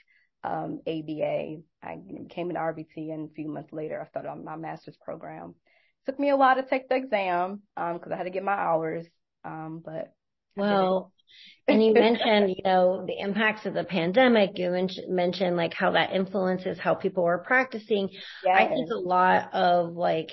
um, 0.44 0.82
ABA, 0.88 1.62
I 1.84 1.98
came 2.30 2.50
in 2.50 2.56
RBT 2.56 3.14
and 3.14 3.30
a 3.30 3.34
few 3.34 3.48
months 3.48 3.72
later 3.72 4.02
I 4.02 4.08
started 4.10 4.30
on 4.30 4.44
my 4.44 4.56
master's 4.56 4.98
program. 4.98 5.54
It 6.06 6.12
took 6.12 6.20
me 6.20 6.30
a 6.30 6.38
while 6.38 6.56
to 6.56 6.64
take 6.64 6.90
the 6.90 6.96
exam, 6.96 7.62
um, 7.78 8.00
cause 8.00 8.12
I 8.12 8.18
had 8.18 8.24
to 8.24 8.32
get 8.32 8.44
my 8.44 8.56
hours. 8.56 9.06
Um, 9.44 9.82
but 9.84 10.14
well, 10.56 11.12
and 11.68 11.84
you 11.84 11.94
mentioned, 11.94 12.50
you 12.50 12.64
know, 12.64 13.06
the 13.06 13.20
impacts 13.20 13.66
of 13.66 13.74
the 13.74 13.84
pandemic. 13.84 14.58
You 14.58 14.88
mentioned 15.08 15.56
like 15.56 15.74
how 15.74 15.92
that 15.92 16.12
influences 16.12 16.80
how 16.80 16.96
people 16.96 17.26
are 17.26 17.40
practicing. 17.40 18.10
Yes. 18.44 18.58
I 18.58 18.68
think 18.68 18.90
a 18.92 18.98
lot 18.98 19.54
of 19.54 19.94
like 19.94 20.32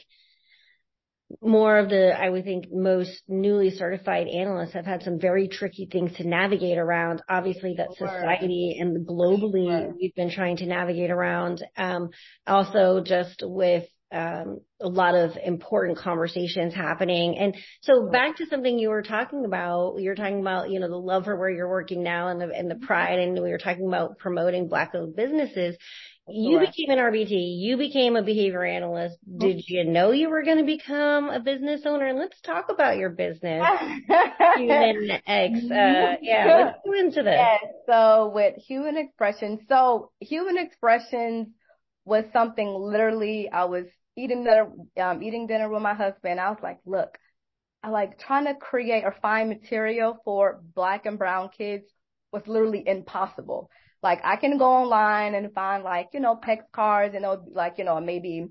more 1.43 1.79
of 1.79 1.91
the, 1.91 2.19
I 2.19 2.29
would 2.29 2.45
think 2.45 2.67
most 2.73 3.23
newly 3.29 3.71
certified 3.71 4.29
analysts 4.29 4.73
have 4.73 4.87
had 4.87 5.03
some 5.03 5.21
very 5.21 5.47
tricky 5.47 5.87
things 5.91 6.15
to 6.17 6.27
navigate 6.27 6.79
around. 6.79 7.23
Obviously 7.29 7.75
that 7.77 7.89
sure. 7.99 8.09
society 8.09 8.79
and 8.81 9.07
globally 9.07 9.69
sure. 9.69 9.95
we've 10.01 10.15
been 10.15 10.31
trying 10.31 10.57
to 10.59 10.67
navigate 10.67 11.11
around. 11.11 11.63
Um, 11.77 12.11
also 12.47 13.03
just 13.05 13.43
with 13.45 13.85
um, 14.11 14.61
a 14.81 14.89
lot 14.89 15.15
of 15.15 15.33
important 15.43 15.99
conversations 15.99 16.75
happening. 16.75 17.37
And 17.39 17.57
so 17.83 18.09
back 18.11 18.37
to 18.37 18.47
something 18.47 18.79
you 18.79 18.89
were 18.89 19.03
talking 19.03 19.45
about, 19.45 19.97
you're 19.99 20.15
talking 20.15 20.41
about, 20.41 20.71
you 20.71 20.81
know, 20.81 20.89
the 20.89 20.97
love 20.97 21.25
for 21.25 21.37
where 21.37 21.51
you're 21.51 21.69
working 21.69 22.03
now 22.03 22.29
and 22.29 22.41
the, 22.41 22.51
and 22.55 22.71
the 22.71 22.77
mm-hmm. 22.77 22.87
pride. 22.87 23.19
And 23.19 23.35
we 23.35 23.51
were 23.51 23.59
talking 23.59 23.87
about 23.87 24.19
promoting 24.19 24.69
black 24.69 24.93
owned 24.95 25.15
businesses. 25.15 25.77
You 26.31 26.59
Correct. 26.59 26.77
became 26.77 26.99
an 26.99 27.05
RBT. 27.05 27.31
You 27.31 27.77
became 27.77 28.17
a 28.17 28.23
behavior 28.23 28.65
analyst. 28.65 29.17
Mm-hmm. 29.29 29.39
Did 29.39 29.65
you 29.67 29.85
know 29.85 30.13
you 30.13 30.31
were 30.31 30.43
going 30.43 30.59
to 30.59 30.65
become 30.65 31.29
a 31.29 31.41
business 31.41 31.83
owner? 31.85 32.07
And 32.07 32.19
let's 32.19 32.41
talk 32.41 32.67
about 32.71 32.97
your 32.97 33.11
business. 33.11 33.63
Human 34.57 35.11
X. 35.27 35.59
Uh, 35.65 36.17
yeah, 36.23 36.65
let's 36.65 36.79
go 36.85 36.93
into 36.99 37.23
this. 37.23 37.37
Yes. 37.37 37.61
So 37.87 38.31
with 38.35 38.57
Human 38.57 38.97
Expression, 38.97 39.61
so 39.69 40.13
Human 40.21 40.59
Expressions 40.59 41.49
was 42.05 42.25
something 42.33 42.69
literally 42.69 43.51
I 43.51 43.67
was 43.67 43.85
eating 44.19 44.45
dinner, 44.45 44.71
um, 45.01 45.23
eating 45.23 45.47
dinner 45.47 45.69
with 45.69 45.83
my 45.83 45.95
husband. 45.95 46.41
I 46.41 46.51
was 46.51 46.59
like, 46.63 46.79
look, 46.85 47.17
I 47.83 47.91
like 47.91 48.19
trying 48.19 48.47
to 48.47 48.55
create 48.55 49.05
or 49.05 49.15
find 49.23 49.49
material 49.49 50.19
for 50.25 50.61
black 50.75 51.07
and 51.07 51.19
brown 51.19 51.51
kids 51.57 51.85
was 52.33 52.43
literally 52.47 52.83
impossible. 52.87 53.71
Like 54.03 54.21
I 54.25 54.37
can 54.37 54.59
go 54.59 54.67
online 54.67 55.35
and 55.35 55.53
find 55.53 55.85
like, 55.85 56.09
you 56.13 56.21
know, 56.21 56.37
PECS 56.37 56.65
cards 56.73 57.15
and 57.15 57.25
it'll 57.25 57.39
be 57.39 57.53
like, 57.53 57.79
you 57.79 57.85
know, 57.85 58.01
maybe 58.01 58.49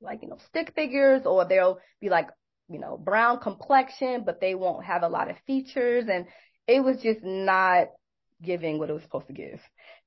like, 0.00 0.22
you 0.22 0.28
know, 0.28 0.38
stick 0.48 0.72
figures 0.74 1.22
or 1.24 1.44
they'll 1.44 1.78
be 2.00 2.08
like, 2.08 2.28
you 2.68 2.78
know, 2.78 2.96
brown 2.96 3.40
complexion, 3.40 4.24
but 4.24 4.40
they 4.40 4.54
won't 4.54 4.84
have 4.84 5.02
a 5.02 5.08
lot 5.08 5.30
of 5.30 5.36
features. 5.46 6.04
And 6.08 6.26
it 6.66 6.82
was 6.82 7.00
just 7.02 7.20
not 7.22 7.88
giving 8.42 8.78
what 8.78 8.90
it 8.90 8.92
was 8.92 9.02
supposed 9.02 9.26
to 9.26 9.32
give. 9.32 9.60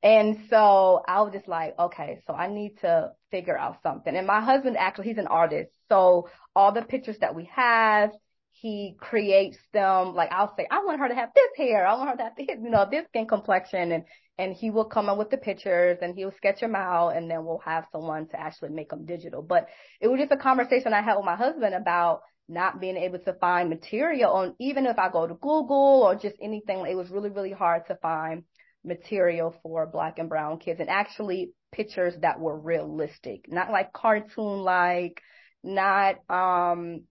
And 0.04 0.38
so 0.50 1.04
I 1.08 1.22
was 1.22 1.34
just 1.34 1.48
like, 1.48 1.78
okay, 1.78 2.22
so 2.26 2.34
I 2.34 2.48
need 2.48 2.80
to 2.82 3.12
figure 3.30 3.58
out 3.58 3.82
something. 3.84 4.16
And 4.16 4.26
my 4.26 4.42
husband 4.42 4.78
actually, 4.78 5.10
he's 5.10 5.18
an 5.18 5.28
artist. 5.28 5.72
So 5.90 6.30
all 6.56 6.72
the 6.72 6.82
pictures 6.82 7.18
that 7.20 7.36
we 7.36 7.50
have, 7.54 8.12
he 8.52 8.96
creates 9.00 9.58
them. 9.74 10.16
Like 10.16 10.32
I'll 10.32 10.56
say, 10.56 10.68
I 10.70 10.84
want 10.86 11.00
her 11.00 11.10
to 11.10 11.16
have 11.16 11.30
this 11.36 11.50
hair. 11.58 11.86
I 11.86 11.96
want 11.96 12.10
her 12.12 12.18
to 12.18 12.24
have 12.24 12.36
this, 12.38 12.48
you 12.48 12.70
know, 12.70 12.88
this 12.90 13.06
skin 13.08 13.28
complexion. 13.28 13.92
And, 13.92 14.04
and 14.38 14.54
he 14.54 14.72
will 14.72 14.86
come 14.86 15.10
up 15.10 15.18
with 15.18 15.30
the 15.30 15.38
pictures 15.38 15.98
and 16.02 16.16
he'll 16.16 16.34
sketch 16.38 16.62
them 16.62 16.76
out 16.76 17.10
and 17.10 17.30
then 17.30 17.46
we'll 17.46 17.62
have 17.66 17.86
someone 17.92 18.28
to 18.30 18.40
actually 18.40 18.70
make 18.70 18.90
them 18.90 19.06
digital. 19.06 19.42
But 19.42 19.68
it 20.00 20.08
was 20.08 20.20
just 20.20 20.32
a 20.32 20.38
conversation 20.38 20.94
I 20.94 21.02
had 21.02 21.16
with 21.16 21.26
my 21.26 21.36
husband 21.36 21.76
about 21.76 22.22
not 22.48 22.82
being 22.82 22.98
able 22.98 23.20
to 23.20 23.34
find 23.34 23.70
material 23.70 24.32
on 24.32 24.56
even 24.60 24.86
if 24.86 25.00
I 25.00 25.10
go 25.10 25.28
to 25.28 25.34
Google 25.36 26.04
or 26.04 26.16
just 26.16 26.36
anything, 26.42 26.86
it 26.86 26.96
was 26.96 27.10
really, 27.10 27.30
really 27.30 27.52
hard 27.52 27.88
to 27.88 27.96
find 27.96 28.44
material 28.84 29.56
for 29.64 29.86
black 29.86 30.20
and 30.20 30.30
brown 30.30 30.60
kids 30.60 30.80
and 30.80 30.90
actually 30.90 31.52
pictures 31.72 32.14
that 32.22 32.40
were 32.40 32.60
realistic, 32.60 33.46
not 33.48 33.72
like 33.72 33.94
cartoon 33.94 34.62
like, 34.62 35.22
not, 35.64 36.16
um, 36.30 37.04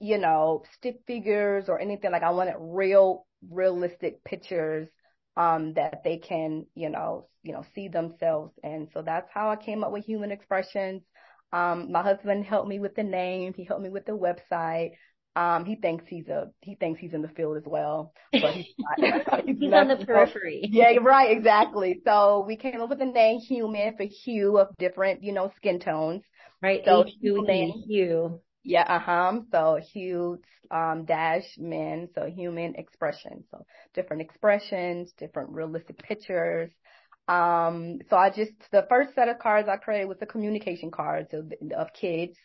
you 0.00 0.18
know, 0.18 0.62
stick 0.76 0.98
figures 1.06 1.68
or 1.68 1.80
anything 1.80 2.12
like 2.12 2.22
I 2.22 2.30
wanted 2.30 2.56
real, 2.58 3.26
realistic 3.50 4.22
pictures, 4.24 4.88
um, 5.36 5.74
that 5.74 6.02
they 6.04 6.18
can, 6.18 6.66
you 6.74 6.90
know, 6.90 7.28
you 7.42 7.52
know, 7.52 7.64
see 7.74 7.88
themselves. 7.88 8.52
And 8.62 8.88
so 8.92 9.02
that's 9.02 9.28
how 9.32 9.50
I 9.50 9.56
came 9.56 9.82
up 9.82 9.92
with 9.92 10.04
human 10.04 10.30
expressions. 10.30 11.02
Um, 11.54 11.92
my 11.92 12.02
husband 12.02 12.44
helped 12.44 12.68
me 12.68 12.80
with 12.80 12.96
the 12.96 13.04
name. 13.04 13.54
He 13.54 13.64
helped 13.64 13.82
me 13.82 13.88
with 13.88 14.06
the 14.06 14.12
website. 14.12 14.90
Um, 15.36 15.64
he 15.64 15.76
thinks 15.76 16.04
he's 16.08 16.28
a, 16.28 16.50
he 16.60 16.74
thinks 16.74 17.00
he's 17.00 17.12
in 17.12 17.22
the 17.22 17.28
field 17.28 17.56
as 17.56 17.64
well, 17.64 18.12
but 18.32 18.54
he's 18.54 18.66
not. 18.78 19.44
he's, 19.46 19.58
he's 19.58 19.72
on 19.72 19.88
the 19.88 19.96
periphery. 19.96 20.68
Yeah, 20.70 20.96
right, 21.00 21.36
exactly. 21.36 22.00
So 22.04 22.44
we 22.46 22.56
came 22.56 22.80
up 22.80 22.88
with 22.88 22.98
the 22.98 23.06
name 23.06 23.38
human 23.40 23.96
for 23.96 24.04
hue 24.04 24.58
of 24.58 24.68
different, 24.78 25.22
you 25.22 25.32
know, 25.32 25.52
skin 25.56 25.80
tones. 25.80 26.22
Right. 26.62 26.82
So 26.84 27.04
human 27.20 27.84
hue. 27.86 28.40
Yeah, 28.64 28.84
uh-huh. 28.88 29.40
So 29.52 29.78
hue, 29.92 30.40
um, 30.70 31.04
dash 31.04 31.44
men, 31.58 32.08
so 32.14 32.26
human 32.26 32.74
expression. 32.76 33.44
So 33.50 33.64
different 33.92 34.22
expressions, 34.22 35.12
different 35.18 35.50
realistic 35.50 35.98
pictures, 35.98 36.70
um, 37.28 37.98
so 38.10 38.16
I 38.16 38.30
just, 38.30 38.52
the 38.70 38.86
first 38.88 39.14
set 39.14 39.28
of 39.28 39.38
cards 39.38 39.68
I 39.68 39.76
created 39.76 40.08
was 40.08 40.18
the 40.18 40.26
communication 40.26 40.90
cards 40.90 41.32
of, 41.32 41.52
of 41.76 41.92
kids. 41.92 42.36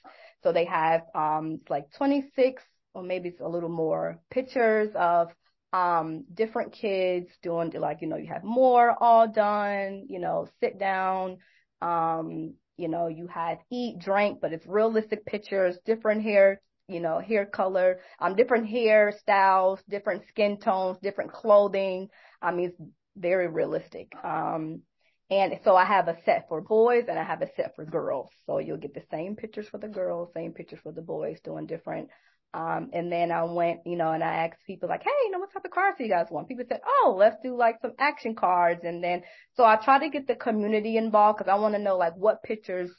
So 0.44 0.52
they 0.54 0.66
have, 0.66 1.02
um, 1.14 1.60
like 1.70 1.92
26 1.98 2.64
or 2.94 3.04
maybe 3.04 3.30
it's 3.30 3.42
a 3.42 3.48
little 3.48 3.70
more 3.70 4.20
pictures 4.32 4.90
of, 4.96 5.30
um, 5.74 6.24
different 6.34 6.72
kids 6.74 7.28
doing 7.44 7.72
like, 7.72 8.02
you 8.02 8.08
know, 8.08 8.18
you 8.18 8.28
have 8.28 8.44
more 8.44 8.96
all 9.02 9.28
done, 9.28 10.06
you 10.10 10.20
know, 10.20 10.48
sit 10.60 10.80
down, 10.80 11.38
um, 11.82 12.54
you 12.78 12.88
know, 12.88 13.08
you 13.08 13.28
have 13.28 13.60
eat, 13.70 14.00
drink, 14.00 14.40
but 14.42 14.54
it's 14.54 14.66
realistic 14.66 15.26
pictures, 15.26 15.78
different 15.86 16.24
hair, 16.24 16.62
you 16.88 17.00
know, 17.00 17.20
hair 17.20 17.46
color, 17.46 18.00
um, 18.20 18.36
different 18.36 18.68
hairstyles, 18.68 19.80
different 19.90 20.24
skin 20.30 20.58
tones, 20.58 20.98
different 21.04 21.32
clothing. 21.32 22.08
I 22.42 22.52
mean, 22.52 22.74
very 23.20 23.48
realistic. 23.48 24.12
Um, 24.24 24.82
and 25.30 25.60
so 25.64 25.76
I 25.76 25.86
have 25.86 26.08
a 26.08 26.18
set 26.26 26.48
for 26.50 26.62
boys 26.62 27.06
and 27.08 27.20
I 27.20 27.24
have 27.24 27.42
a 27.42 27.54
set 27.56 27.76
for 27.76 27.86
girls. 27.86 28.30
So 28.48 28.58
you'll 28.58 28.78
get 28.78 28.96
the 28.96 29.04
same 29.12 29.36
pictures 29.36 29.68
for 29.70 29.78
the 29.78 29.88
girls, 29.88 30.34
same 30.34 30.54
pictures 30.54 30.80
for 30.82 30.92
the 30.92 31.02
boys 31.02 31.40
doing 31.44 31.68
different. 31.68 32.10
Um, 32.52 32.90
and 32.94 33.12
then 33.12 33.32
I 33.32 33.44
went, 33.44 33.82
you 33.86 33.96
know, 33.96 34.12
and 34.12 34.24
I 34.24 34.46
asked 34.46 34.66
people 34.66 34.90
like, 34.90 35.04
Hey, 35.04 35.12
you 35.26 35.32
know, 35.32 35.38
what 35.38 35.54
type 35.54 35.66
of 35.66 35.72
cards 35.72 35.98
do 36.00 36.04
you 36.04 36.10
guys 36.10 36.28
want? 36.32 36.48
People 36.48 36.66
said, 36.68 36.82
Oh, 36.84 37.16
let's 37.16 37.38
do 37.44 37.56
like 37.56 37.76
some 37.80 37.94
action 38.00 38.34
cards. 38.34 38.82
And 38.84 39.04
then, 39.04 39.22
so 39.56 39.64
I 39.64 39.76
try 39.76 40.00
to 40.00 40.10
get 40.10 40.26
the 40.26 40.36
community 40.36 40.98
involved 40.98 41.38
because 41.38 41.52
I 41.52 41.60
want 41.60 41.76
to 41.76 41.80
know 41.80 41.96
like 41.96 42.16
what 42.16 42.42
pictures 42.42 42.90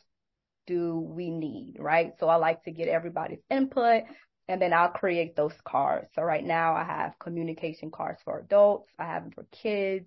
do 0.68 1.00
we 1.00 1.30
need, 1.30 1.74
right? 1.80 2.12
So 2.20 2.28
I 2.28 2.36
like 2.36 2.62
to 2.64 2.70
get 2.70 2.86
everybody's 2.86 3.42
input 3.50 4.04
and 4.50 4.61
then 4.61 4.73
I'll 4.73 4.88
create 4.88 5.37
those 5.37 5.54
cards. 5.64 6.09
So 6.16 6.23
right 6.23 6.45
now 6.45 6.75
I 6.75 6.83
have 6.83 7.16
communication 7.21 7.92
cards 7.92 8.21
for 8.25 8.40
adults. 8.40 8.90
I 8.99 9.04
have 9.04 9.23
them 9.23 9.33
for 9.33 9.47
kids. 9.52 10.07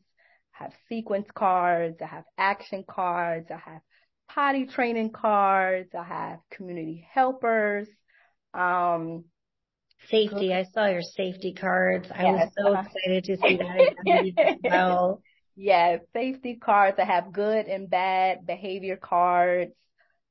I 0.60 0.66
have 0.66 0.74
sequence 0.90 1.28
cards. 1.34 1.96
I 2.02 2.08
have 2.08 2.26
action 2.38 2.84
cards. 2.86 3.48
I 3.50 3.58
have 3.58 3.82
potty 4.28 4.66
training 4.66 5.12
cards. 5.12 5.96
I 5.98 6.04
have 6.04 6.40
community 6.52 7.08
helpers. 7.10 7.88
Um, 8.54 9.24
safety. 10.10 10.54
I 10.54 10.64
saw 10.64 10.88
your 10.88 11.02
safety 11.02 11.54
cards. 11.54 12.10
I 12.14 12.24
yes, 12.24 12.50
was 12.50 12.52
so 12.58 12.74
uh, 12.76 12.82
excited 12.86 13.24
to 13.24 13.38
see 13.38 13.58
that 13.58 14.56
well. 14.62 15.22
Yeah, 15.56 16.00
safety 16.12 16.56
cards. 16.56 16.98
I 17.00 17.06
have 17.06 17.32
good 17.32 17.68
and 17.68 17.90
bad 17.90 18.46
behavior 18.46 18.98
cards. 18.98 19.72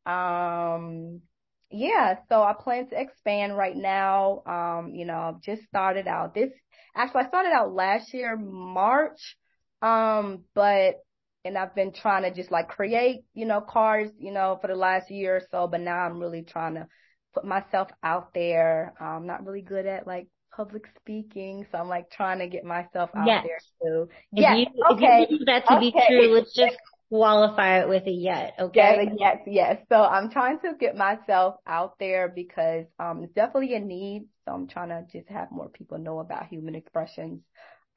Um, 0.05 1.23
yeah, 1.73 2.17
so 2.29 2.43
I 2.43 2.53
plan 2.53 2.89
to 2.91 3.01
expand 3.01 3.57
right 3.57 3.77
now. 3.77 4.43
Um, 4.47 4.93
you 4.95 5.05
know, 5.05 5.35
I've 5.35 5.43
just 5.43 5.63
started 5.65 6.07
out 6.07 6.35
this, 6.35 6.51
actually 6.97 7.25
I 7.25 7.29
started 7.29 7.53
out 7.53 7.75
last 7.75 8.13
year, 8.13 8.37
March. 8.37 9.37
Um, 9.81 10.45
but, 10.55 11.01
and 11.45 11.59
I've 11.59 11.75
been 11.75 11.93
trying 11.93 12.23
to 12.23 12.33
just 12.33 12.53
like 12.53 12.69
create, 12.69 13.25
you 13.35 13.47
know, 13.47 13.61
cards, 13.61 14.13
you 14.19 14.33
know, 14.33 14.59
for 14.61 14.69
the 14.69 14.77
last 14.77 15.11
year 15.11 15.37
or 15.37 15.43
so, 15.51 15.67
but 15.67 15.81
now 15.81 15.99
I'm 15.99 16.19
really 16.19 16.43
trying 16.43 16.75
to 16.75 16.87
put 17.35 17.45
myself 17.45 17.89
out 18.03 18.33
there. 18.35 18.95
I'm 19.01 19.27
not 19.27 19.45
really 19.45 19.63
good 19.63 19.87
at 19.87 20.07
like 20.07 20.29
public 20.55 20.85
speaking, 21.01 21.67
so 21.73 21.79
I'm 21.79 21.89
like 21.89 22.11
trying 22.11 22.39
to 22.39 22.47
get 22.47 22.65
myself 22.65 23.11
out 23.17 23.27
yes. 23.27 23.45
there 23.45 23.59
too. 23.83 24.09
Yeah. 24.33 24.55
okay. 24.93 25.27
If 25.29 25.31
you 25.31 25.45
that 25.47 25.67
to 25.67 25.77
okay. 25.77 25.91
be 25.91 25.93
true, 26.07 26.35
let's 26.35 26.55
just 26.55 26.77
qualify 27.13 27.81
it 27.81 27.89
with 27.91 28.07
a 28.07 28.11
yet. 28.11 28.55
Okay. 28.59 28.75
Yeah, 28.75 29.15
yes, 29.19 29.37
yes. 29.47 29.77
So 29.91 29.97
I'm 29.97 30.31
trying 30.31 30.59
to 30.61 30.73
get 30.81 30.97
myself 30.97 31.57
out 31.67 31.99
there 31.99 32.33
because 32.35 32.87
um 32.99 33.23
it's 33.23 33.35
definitely 33.35 33.75
a 33.75 33.81
need. 33.81 34.29
So 34.47 34.53
I'm 34.55 34.67
trying 34.67 34.89
to 34.89 35.05
just 35.13 35.29
have 35.29 35.51
more 35.51 35.69
people 35.69 35.99
know 35.99 36.21
about 36.21 36.47
human 36.47 36.75
expressions. 36.75 37.41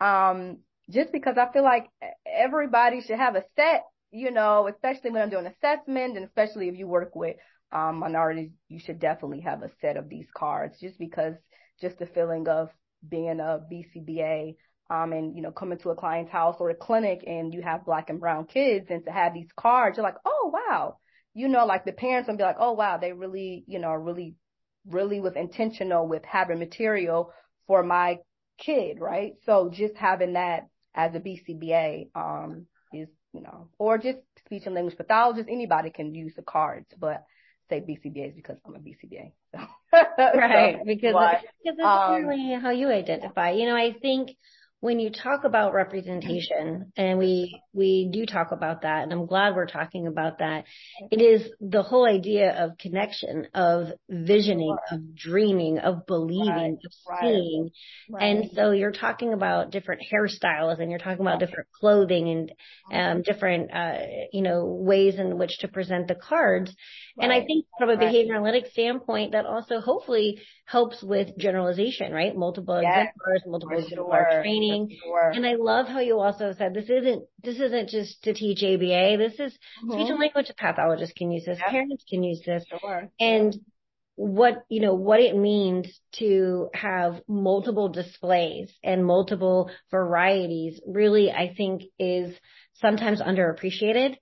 Um, 0.01 0.57
just 0.89 1.13
because 1.13 1.37
I 1.37 1.49
feel 1.53 1.63
like 1.63 1.87
everybody 2.27 3.01
should 3.01 3.17
have 3.17 3.35
a 3.37 3.45
set, 3.55 3.85
you 4.11 4.31
know, 4.31 4.67
especially 4.67 5.11
when 5.11 5.21
I'm 5.21 5.29
doing 5.29 5.47
assessment 5.47 6.17
and 6.17 6.25
especially 6.25 6.67
if 6.67 6.77
you 6.77 6.87
work 6.87 7.15
with 7.15 7.37
um 7.71 7.99
minorities, 7.99 8.51
you 8.67 8.79
should 8.79 8.99
definitely 8.99 9.41
have 9.41 9.63
a 9.63 9.71
set 9.79 9.95
of 9.95 10.09
these 10.09 10.27
cards 10.35 10.77
just 10.81 10.99
because 10.99 11.35
just 11.79 11.99
the 11.99 12.05
feeling 12.05 12.49
of 12.49 12.67
being 13.07 13.39
a 13.39 13.61
BCBA 13.71 14.55
um, 14.89 15.13
and, 15.13 15.35
you 15.35 15.41
know, 15.41 15.51
coming 15.51 15.79
to 15.79 15.89
a 15.89 15.95
client's 15.95 16.31
house 16.31 16.57
or 16.59 16.69
a 16.69 16.75
clinic 16.75 17.23
and 17.25 17.53
you 17.53 17.61
have 17.61 17.85
black 17.85 18.09
and 18.09 18.19
brown 18.19 18.45
kids 18.45 18.87
and 18.89 19.03
to 19.05 19.11
have 19.11 19.33
these 19.33 19.49
cards, 19.55 19.97
you're 19.97 20.05
like, 20.05 20.17
oh, 20.25 20.51
wow. 20.53 20.97
You 21.33 21.47
know, 21.47 21.65
like 21.65 21.85
the 21.85 21.91
parents 21.91 22.29
will 22.29 22.37
be 22.37 22.43
like, 22.43 22.57
oh, 22.59 22.73
wow, 22.73 22.97
they 22.97 23.11
really, 23.11 23.63
you 23.67 23.79
know, 23.79 23.91
really, 23.93 24.35
really 24.87 25.19
was 25.19 25.33
intentional 25.35 26.07
with 26.07 26.23
having 26.23 26.59
material 26.59 27.33
for 27.67 27.83
my 27.83 28.19
kid, 28.57 28.99
right? 28.99 29.33
So 29.45 29.69
just 29.73 29.95
having 29.95 30.33
that 30.33 30.67
as 30.93 31.13
a 31.15 31.19
BCBA, 31.19 32.09
um, 32.15 32.67
is, 32.93 33.09
you 33.33 33.41
know, 33.41 33.69
or 33.79 33.97
just 33.97 34.19
speech 34.45 34.63
and 34.65 34.75
language 34.75 34.95
pathologist, 34.95 35.49
anybody 35.49 35.89
can 35.89 36.13
use 36.13 36.33
the 36.35 36.41
cards, 36.41 36.87
but 36.97 37.25
say 37.69 37.81
BCBAs 37.81 38.35
because 38.35 38.57
I'm 38.65 38.75
a 38.75 38.79
BCBA. 38.79 39.31
So. 39.91 40.01
right. 40.17 40.75
So, 40.77 40.85
because, 40.85 41.13
because 41.63 41.77
that's 41.77 41.87
um, 41.87 42.25
really 42.25 42.59
how 42.61 42.71
you 42.71 42.89
identify. 42.89 43.51
You 43.51 43.65
know, 43.65 43.75
I 43.77 43.93
think 43.93 44.31
when 44.81 44.99
you 44.99 45.09
talk 45.09 45.45
about 45.45 45.73
representation, 45.73 46.91
and 46.95 47.17
we 47.17 47.59
we 47.73 48.09
do 48.11 48.25
talk 48.25 48.51
about 48.51 48.81
that, 48.81 49.03
and 49.03 49.11
I'm 49.11 49.25
glad 49.25 49.55
we're 49.55 49.65
talking 49.65 50.05
about 50.05 50.39
that. 50.39 50.65
It 51.11 51.21
is 51.21 51.49
the 51.59 51.81
whole 51.81 52.05
idea 52.05 52.63
of 52.63 52.77
connection, 52.77 53.47
of 53.53 53.87
visioning, 54.09 54.75
of 54.91 55.15
dreaming, 55.15 55.79
of 55.79 56.05
believing, 56.05 56.77
of 56.85 57.19
seeing. 57.21 57.69
Right. 58.09 58.23
And 58.23 58.51
so 58.53 58.71
you're 58.71 58.91
talking 58.91 59.33
about 59.33 59.71
different 59.71 60.01
hairstyles, 60.13 60.79
and 60.79 60.91
you're 60.91 60.99
talking 60.99 61.21
about 61.21 61.39
different 61.39 61.69
clothing 61.79 62.29
and 62.29 62.51
um, 63.17 63.21
different 63.23 63.73
uh, 63.73 63.97
you 64.31 64.41
know 64.41 64.65
ways 64.65 65.15
in 65.15 65.37
which 65.37 65.57
to 65.59 65.67
present 65.67 66.07
the 66.07 66.15
cards. 66.15 66.73
And 67.17 67.31
I 67.31 67.39
think 67.45 67.65
from 67.79 67.89
a 67.89 67.97
behavior 67.97 68.35
analytics 68.35 68.71
standpoint, 68.71 69.31
that 69.31 69.45
also 69.45 69.79
hopefully 69.79 70.41
helps 70.65 71.01
with 71.01 71.37
generalization, 71.37 72.11
right? 72.11 72.35
Multiple 72.35 72.81
yes. 72.81 73.07
exemplars, 73.07 73.43
multiple 73.47 73.77
exemplar 73.77 74.31
sure. 74.31 74.43
Training. 74.69 74.97
Sure. 75.03 75.31
And 75.31 75.45
I 75.45 75.55
love 75.55 75.87
how 75.87 75.99
you 75.99 76.19
also 76.19 76.53
said 76.57 76.73
this 76.73 76.89
isn't 76.89 77.23
this 77.43 77.59
isn't 77.59 77.89
just 77.89 78.23
to 78.23 78.33
teach 78.33 78.63
ABA. 78.63 79.17
This 79.17 79.39
is 79.39 79.53
mm-hmm. 79.53 79.91
speech 79.91 80.09
and 80.09 80.19
language 80.19 80.51
pathologists 80.57 81.15
can 81.17 81.31
use 81.31 81.45
this, 81.45 81.59
yep. 81.59 81.69
parents 81.69 82.03
can 82.09 82.23
use 82.23 82.41
this. 82.45 82.65
Sure. 82.79 83.09
And 83.19 83.55
what 84.17 84.63
you 84.69 84.81
know 84.81 84.93
what 84.93 85.19
it 85.19 85.35
means 85.35 85.99
to 86.13 86.69
have 86.73 87.21
multiple 87.27 87.89
displays 87.89 88.71
and 88.83 89.05
multiple 89.05 89.69
varieties 89.91 90.79
really 90.87 91.31
I 91.31 91.53
think 91.55 91.83
is 91.99 92.33
sometimes 92.75 93.21
underappreciated. 93.21 94.15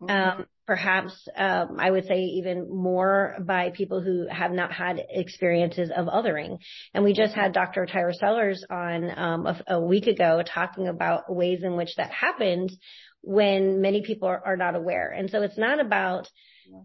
Mm-hmm. 0.00 0.10
Um, 0.10 0.46
perhaps 0.70 1.26
um, 1.36 1.80
I 1.80 1.90
would 1.90 2.06
say 2.06 2.20
even 2.20 2.72
more 2.72 3.34
by 3.40 3.70
people 3.70 4.00
who 4.00 4.28
have 4.30 4.52
not 4.52 4.70
had 4.70 5.02
experiences 5.10 5.90
of 5.90 6.06
othering. 6.06 6.58
And 6.94 7.02
we 7.02 7.12
just 7.12 7.34
had 7.34 7.52
Dr. 7.52 7.88
Tyra 7.92 8.14
Sellers 8.14 8.64
on 8.70 9.18
um, 9.18 9.46
a, 9.46 9.62
a, 9.66 9.80
week 9.80 10.06
ago 10.06 10.44
talking 10.46 10.86
about 10.86 11.24
ways 11.34 11.64
in 11.64 11.74
which 11.74 11.96
that 11.96 12.12
happens 12.12 12.76
when 13.20 13.80
many 13.80 14.02
people 14.02 14.28
are, 14.28 14.40
are 14.46 14.56
not 14.56 14.76
aware. 14.76 15.10
And 15.10 15.28
so 15.28 15.42
it's 15.42 15.58
not 15.58 15.80
about 15.80 16.28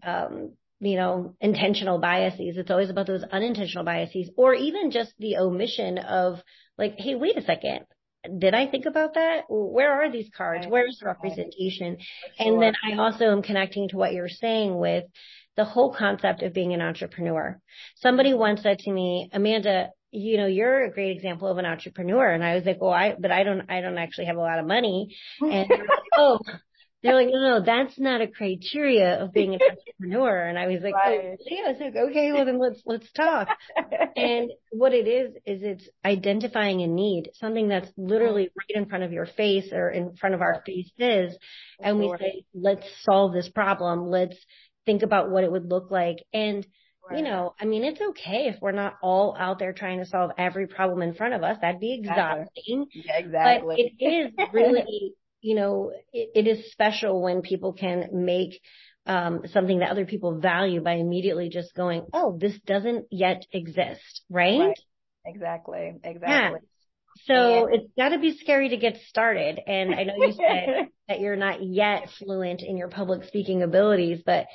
um, 0.02 0.54
you 0.80 0.96
know, 0.96 1.36
intentional 1.40 2.00
biases. 2.00 2.56
It's 2.56 2.72
always 2.72 2.90
about 2.90 3.06
those 3.06 3.22
unintentional 3.22 3.84
biases 3.84 4.30
or 4.36 4.52
even 4.52 4.90
just 4.90 5.12
the 5.20 5.36
omission 5.36 5.98
of 5.98 6.40
like, 6.76 6.96
hey, 6.98 7.14
wait 7.14 7.38
a 7.38 7.42
second 7.42 7.86
did 8.38 8.54
I 8.54 8.66
think 8.66 8.86
about 8.86 9.14
that? 9.14 9.44
Where 9.48 9.92
are 9.92 10.10
these 10.10 10.30
cards? 10.36 10.66
Where's 10.68 10.98
the 11.00 11.06
representation? 11.06 11.98
And 12.38 12.60
then 12.60 12.74
I 12.84 12.96
also 12.96 13.30
am 13.32 13.42
connecting 13.42 13.88
to 13.88 13.96
what 13.96 14.12
you're 14.12 14.28
saying 14.28 14.76
with 14.76 15.04
the 15.56 15.64
whole 15.64 15.92
concept 15.92 16.42
of 16.42 16.52
being 16.52 16.74
an 16.74 16.82
entrepreneur. 16.82 17.58
Somebody 17.96 18.30
mm-hmm. 18.30 18.40
once 18.40 18.62
said 18.62 18.78
to 18.80 18.92
me, 18.92 19.30
Amanda, 19.32 19.90
you 20.10 20.36
know, 20.36 20.46
you're 20.46 20.84
a 20.84 20.92
great 20.92 21.16
example 21.16 21.48
of 21.48 21.58
an 21.58 21.66
entrepreneur. 21.66 22.30
And 22.30 22.44
I 22.44 22.54
was 22.54 22.64
like, 22.64 22.80
well, 22.80 22.92
I, 22.92 23.14
but 23.18 23.30
I 23.30 23.42
don't, 23.42 23.70
I 23.70 23.80
don't 23.80 23.98
actually 23.98 24.26
have 24.26 24.36
a 24.36 24.40
lot 24.40 24.58
of 24.58 24.66
money. 24.66 25.16
And 25.40 25.66
oh, 26.16 26.38
they're 27.02 27.14
like, 27.14 27.28
no, 27.30 27.58
no, 27.58 27.64
that's 27.64 27.98
not 27.98 28.20
a 28.20 28.26
criteria 28.26 29.22
of 29.22 29.32
being 29.32 29.54
an 29.54 29.60
entrepreneur. 29.70 30.42
And 30.42 30.58
I 30.58 30.66
was 30.66 30.80
like, 30.82 30.94
right. 30.94 31.20
oh, 31.22 31.36
yeah. 31.46 31.62
I 31.66 31.72
was 31.72 31.80
like, 31.80 31.96
okay, 31.96 32.32
well 32.32 32.44
then 32.44 32.58
let's, 32.58 32.80
let's 32.84 33.10
talk. 33.12 33.48
and 34.16 34.50
what 34.70 34.92
it 34.92 35.06
is, 35.06 35.34
is 35.46 35.62
it's 35.62 35.88
identifying 36.04 36.82
a 36.82 36.86
need, 36.86 37.30
something 37.34 37.68
that's 37.68 37.90
literally 37.96 38.44
mm-hmm. 38.46 38.58
right 38.58 38.82
in 38.82 38.88
front 38.88 39.04
of 39.04 39.12
your 39.12 39.26
face 39.26 39.72
or 39.72 39.90
in 39.90 40.16
front 40.16 40.34
of 40.34 40.40
our 40.40 40.62
faces. 40.64 41.36
And 41.80 41.98
we 41.98 42.12
say, 42.18 42.44
let's 42.54 42.86
solve 43.02 43.32
this 43.32 43.48
problem. 43.48 44.08
Let's 44.08 44.36
think 44.86 45.02
about 45.02 45.30
what 45.30 45.44
it 45.44 45.52
would 45.52 45.68
look 45.68 45.90
like. 45.90 46.18
And, 46.32 46.66
you 47.14 47.22
know, 47.22 47.54
I 47.60 47.66
mean, 47.66 47.84
it's 47.84 48.00
okay 48.00 48.48
if 48.48 48.56
we're 48.60 48.72
not 48.72 48.94
all 49.00 49.36
out 49.38 49.60
there 49.60 49.72
trying 49.72 49.98
to 49.98 50.06
solve 50.06 50.32
every 50.38 50.66
problem 50.66 51.02
in 51.02 51.14
front 51.14 51.34
of 51.34 51.44
us. 51.44 51.58
That'd 51.60 51.80
be 51.80 51.94
exhausting. 51.94 52.86
Yeah, 52.92 53.18
exactly. 53.18 53.92
But 54.00 54.04
it 54.04 54.04
is 54.04 54.32
really 54.52 55.14
you 55.46 55.54
know, 55.54 55.92
it, 56.12 56.30
it 56.34 56.48
is 56.48 56.72
special 56.72 57.22
when 57.22 57.40
people 57.40 57.72
can 57.72 58.08
make 58.12 58.60
um, 59.06 59.42
something 59.52 59.78
that 59.78 59.90
other 59.90 60.04
people 60.04 60.40
value 60.40 60.82
by 60.82 60.94
immediately 60.94 61.48
just 61.48 61.72
going, 61.76 62.04
oh, 62.12 62.36
this 62.36 62.58
doesn't 62.66 63.06
yet 63.12 63.46
exist, 63.52 64.22
right? 64.28 64.58
right. 64.58 64.80
Exactly. 65.24 65.92
Exactly. 66.02 66.26
Yeah. 66.26 66.50
So 67.24 67.66
it's 67.66 67.90
got 67.96 68.10
to 68.10 68.18
be 68.18 68.36
scary 68.38 68.68
to 68.70 68.76
get 68.76 68.98
started. 69.08 69.60
And 69.66 69.94
I 69.94 70.04
know 70.04 70.14
you 70.16 70.32
said 70.36 70.88
that 71.08 71.20
you're 71.20 71.36
not 71.36 71.62
yet 71.62 72.08
fluent 72.18 72.62
in 72.62 72.76
your 72.76 72.88
public 72.88 73.24
speaking 73.24 73.62
abilities, 73.62 74.22
but 74.26 74.46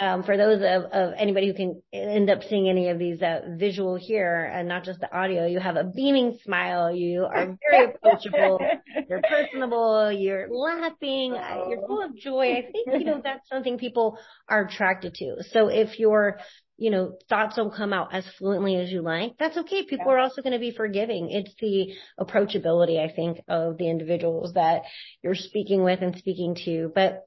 um, 0.00 0.22
for 0.22 0.36
those 0.36 0.56
of, 0.62 0.90
of, 0.90 1.14
anybody 1.16 1.48
who 1.48 1.54
can 1.54 1.82
end 1.92 2.30
up 2.30 2.42
seeing 2.48 2.68
any 2.68 2.88
of 2.88 2.98
these 2.98 3.20
uh, 3.20 3.40
visual 3.58 3.96
here 3.96 4.50
and 4.52 4.66
not 4.66 4.84
just 4.84 5.00
the 5.00 5.14
audio, 5.14 5.46
you 5.46 5.60
have 5.60 5.76
a 5.76 5.84
beaming 5.84 6.38
smile. 6.42 6.94
You 6.94 7.24
are 7.24 7.56
very 7.70 7.92
approachable. 7.94 8.60
you're 9.08 9.22
personable. 9.22 10.10
You're 10.10 10.48
laughing. 10.50 11.34
Uh, 11.34 11.64
you're 11.68 11.86
full 11.86 12.02
of 12.02 12.16
joy. 12.16 12.52
I 12.52 12.62
think, 12.62 13.00
you 13.00 13.04
know, 13.04 13.20
that's 13.22 13.48
something 13.48 13.78
people 13.78 14.18
are 14.48 14.64
attracted 14.64 15.14
to. 15.14 15.36
So 15.50 15.68
if 15.68 15.98
you're 15.98 16.38
you 16.80 16.90
know, 16.90 17.18
thoughts 17.28 17.56
don't 17.56 17.74
come 17.74 17.92
out 17.92 18.14
as 18.14 18.24
fluently 18.38 18.74
as 18.76 18.90
you 18.90 19.02
like, 19.02 19.34
that's 19.38 19.58
okay. 19.58 19.84
People 19.84 20.06
yeah. 20.06 20.14
are 20.14 20.18
also 20.18 20.40
going 20.40 20.54
to 20.54 20.58
be 20.58 20.70
forgiving. 20.70 21.30
It's 21.30 21.54
the 21.60 21.92
approachability, 22.18 22.98
I 22.98 23.14
think, 23.14 23.42
of 23.48 23.76
the 23.76 23.90
individuals 23.90 24.54
that 24.54 24.84
you're 25.22 25.34
speaking 25.34 25.84
with 25.84 26.00
and 26.00 26.16
speaking 26.16 26.56
to. 26.64 26.90
But 26.94 27.26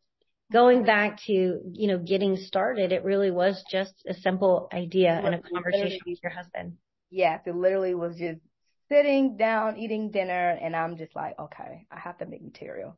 going 0.51 0.83
back 0.85 1.19
to, 1.27 1.31
you 1.33 1.87
know, 1.87 1.99
getting 1.99 2.35
started, 2.35 2.91
it 2.91 3.03
really 3.03 3.29
was 3.29 3.63
just 3.69 3.93
a 4.07 4.15
simple 4.15 4.69
idea 4.73 5.21
and 5.23 5.35
a 5.35 5.41
conversation 5.41 5.99
with 6.07 6.17
your 6.23 6.31
husband. 6.31 6.77
Yes, 7.11 7.41
it 7.45 7.55
literally 7.55 7.93
was 7.93 8.17
just 8.17 8.39
sitting 8.89 9.37
down, 9.37 9.77
eating 9.77 10.09
dinner, 10.09 10.57
and 10.59 10.75
I'm 10.75 10.97
just 10.97 11.15
like, 11.15 11.37
okay, 11.39 11.85
I 11.91 11.99
have 11.99 12.17
to 12.17 12.25
make 12.25 12.43
material 12.43 12.97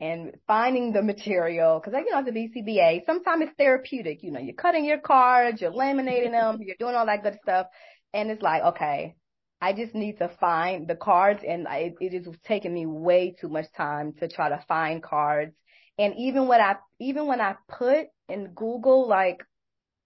and 0.00 0.32
finding 0.46 0.92
the 0.92 1.02
material 1.02 1.78
because 1.78 2.00
you 2.04 2.12
know 2.12 2.24
the 2.24 2.32
BCBA 2.32 3.04
sometimes 3.06 3.44
it's 3.44 3.56
therapeutic. 3.58 4.22
You 4.22 4.32
know, 4.32 4.40
you're 4.40 4.54
cutting 4.54 4.84
your 4.84 4.98
cards, 4.98 5.60
you're 5.60 5.72
laminating 5.72 6.32
them, 6.32 6.58
you're 6.66 6.76
doing 6.78 6.94
all 6.94 7.06
that 7.06 7.22
good 7.22 7.38
stuff, 7.42 7.66
and 8.14 8.30
it's 8.30 8.42
like 8.42 8.62
okay, 8.62 9.14
I 9.60 9.72
just 9.74 9.94
need 9.94 10.18
to 10.18 10.30
find 10.40 10.88
the 10.88 10.96
cards, 10.96 11.42
and 11.46 11.68
I, 11.68 11.92
it 12.00 12.14
is 12.14 12.26
taking 12.46 12.72
me 12.72 12.86
way 12.86 13.36
too 13.38 13.48
much 13.48 13.66
time 13.76 14.14
to 14.20 14.28
try 14.28 14.48
to 14.48 14.64
find 14.66 15.02
cards. 15.02 15.54
And 15.98 16.14
even 16.16 16.48
when 16.48 16.60
I 16.60 16.76
even 16.98 17.26
when 17.26 17.40
I 17.40 17.56
put 17.68 18.06
in 18.28 18.52
Google 18.54 19.06
like 19.06 19.44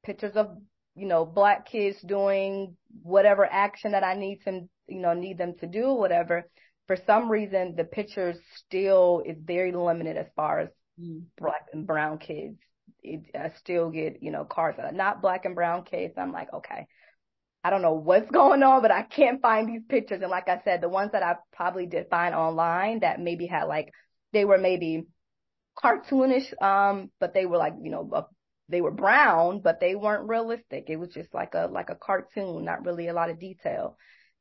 pictures 0.05 0.35
of 0.35 0.57
you 0.97 1.07
know 1.07 1.25
black 1.25 1.67
kids 1.67 1.97
doing 2.05 2.77
whatever 3.03 3.47
action 3.47 3.93
that 3.93 4.05
I 4.05 4.15
need 4.15 4.41
them 4.45 4.69
you 4.89 5.01
know 5.01 5.15
need 5.15 5.39
them 5.39 5.55
to 5.61 5.67
do 5.67 5.93
whatever 5.93 6.49
for 6.87 6.97
some 7.07 7.31
reason 7.31 7.75
the 7.77 7.85
pictures 7.85 8.37
still 8.57 9.23
is 9.25 9.37
very 9.43 9.73
limited 9.73 10.17
as 10.17 10.27
far 10.37 10.61
as 10.61 10.69
mm. 11.01 11.23
black 11.39 11.67
and 11.73 11.87
brown 11.87 12.19
kids. 12.19 12.59
It, 13.03 13.23
I 13.35 13.53
still 13.59 13.91
get, 13.91 14.23
you 14.23 14.31
know, 14.31 14.45
cards 14.45 14.79
that 14.79 14.87
are 14.87 14.97
not 14.97 15.23
black 15.23 15.45
and 15.45 15.55
brown 15.55 15.85
kids. 15.85 16.15
I'm 16.17 16.33
like, 16.33 16.53
okay, 16.53 16.87
I 17.63 17.71
don't 17.71 17.83
know 17.83 17.95
what's 17.95 18.31
going 18.33 18.63
on, 18.63 18.83
but 18.83 18.91
I 18.91 19.03
can't 19.03 19.41
find 19.41 19.69
these 19.69 19.83
pictures. 19.89 20.21
And 20.23 20.31
like 20.31 20.49
I 20.49 20.61
said, 20.65 20.81
the 20.81 20.89
ones 20.89 21.13
that 21.13 21.23
I 21.23 21.37
probably 21.53 21.87
did 21.87 22.09
find 22.11 22.35
online 22.35 23.01
that 23.01 23.21
maybe 23.21 23.47
had 23.47 23.65
like, 23.65 23.91
they 24.33 24.45
were 24.45 24.59
maybe 24.59 25.07
cartoonish, 25.83 26.61
um, 26.63 27.11
but 27.21 27.35
they 27.35 27.47
were 27.47 27.57
like, 27.57 27.75
you 27.83 27.91
know, 27.91 28.11
uh, 28.13 28.23
they 28.69 28.81
were 28.81 28.91
brown, 28.91 29.61
but 29.61 29.81
they 29.81 29.95
weren't 29.95 30.29
realistic. 30.29 30.85
It 30.89 30.97
was 30.97 31.11
just 31.11 31.33
like 31.35 31.55
a, 31.55 31.69
like 31.71 31.91
a 31.91 31.95
cartoon, 31.97 32.65
not 32.65 32.85
really 32.85 33.09
a 33.09 33.13
lot 33.13 33.31
of 33.31 33.39
detail. 33.39 33.97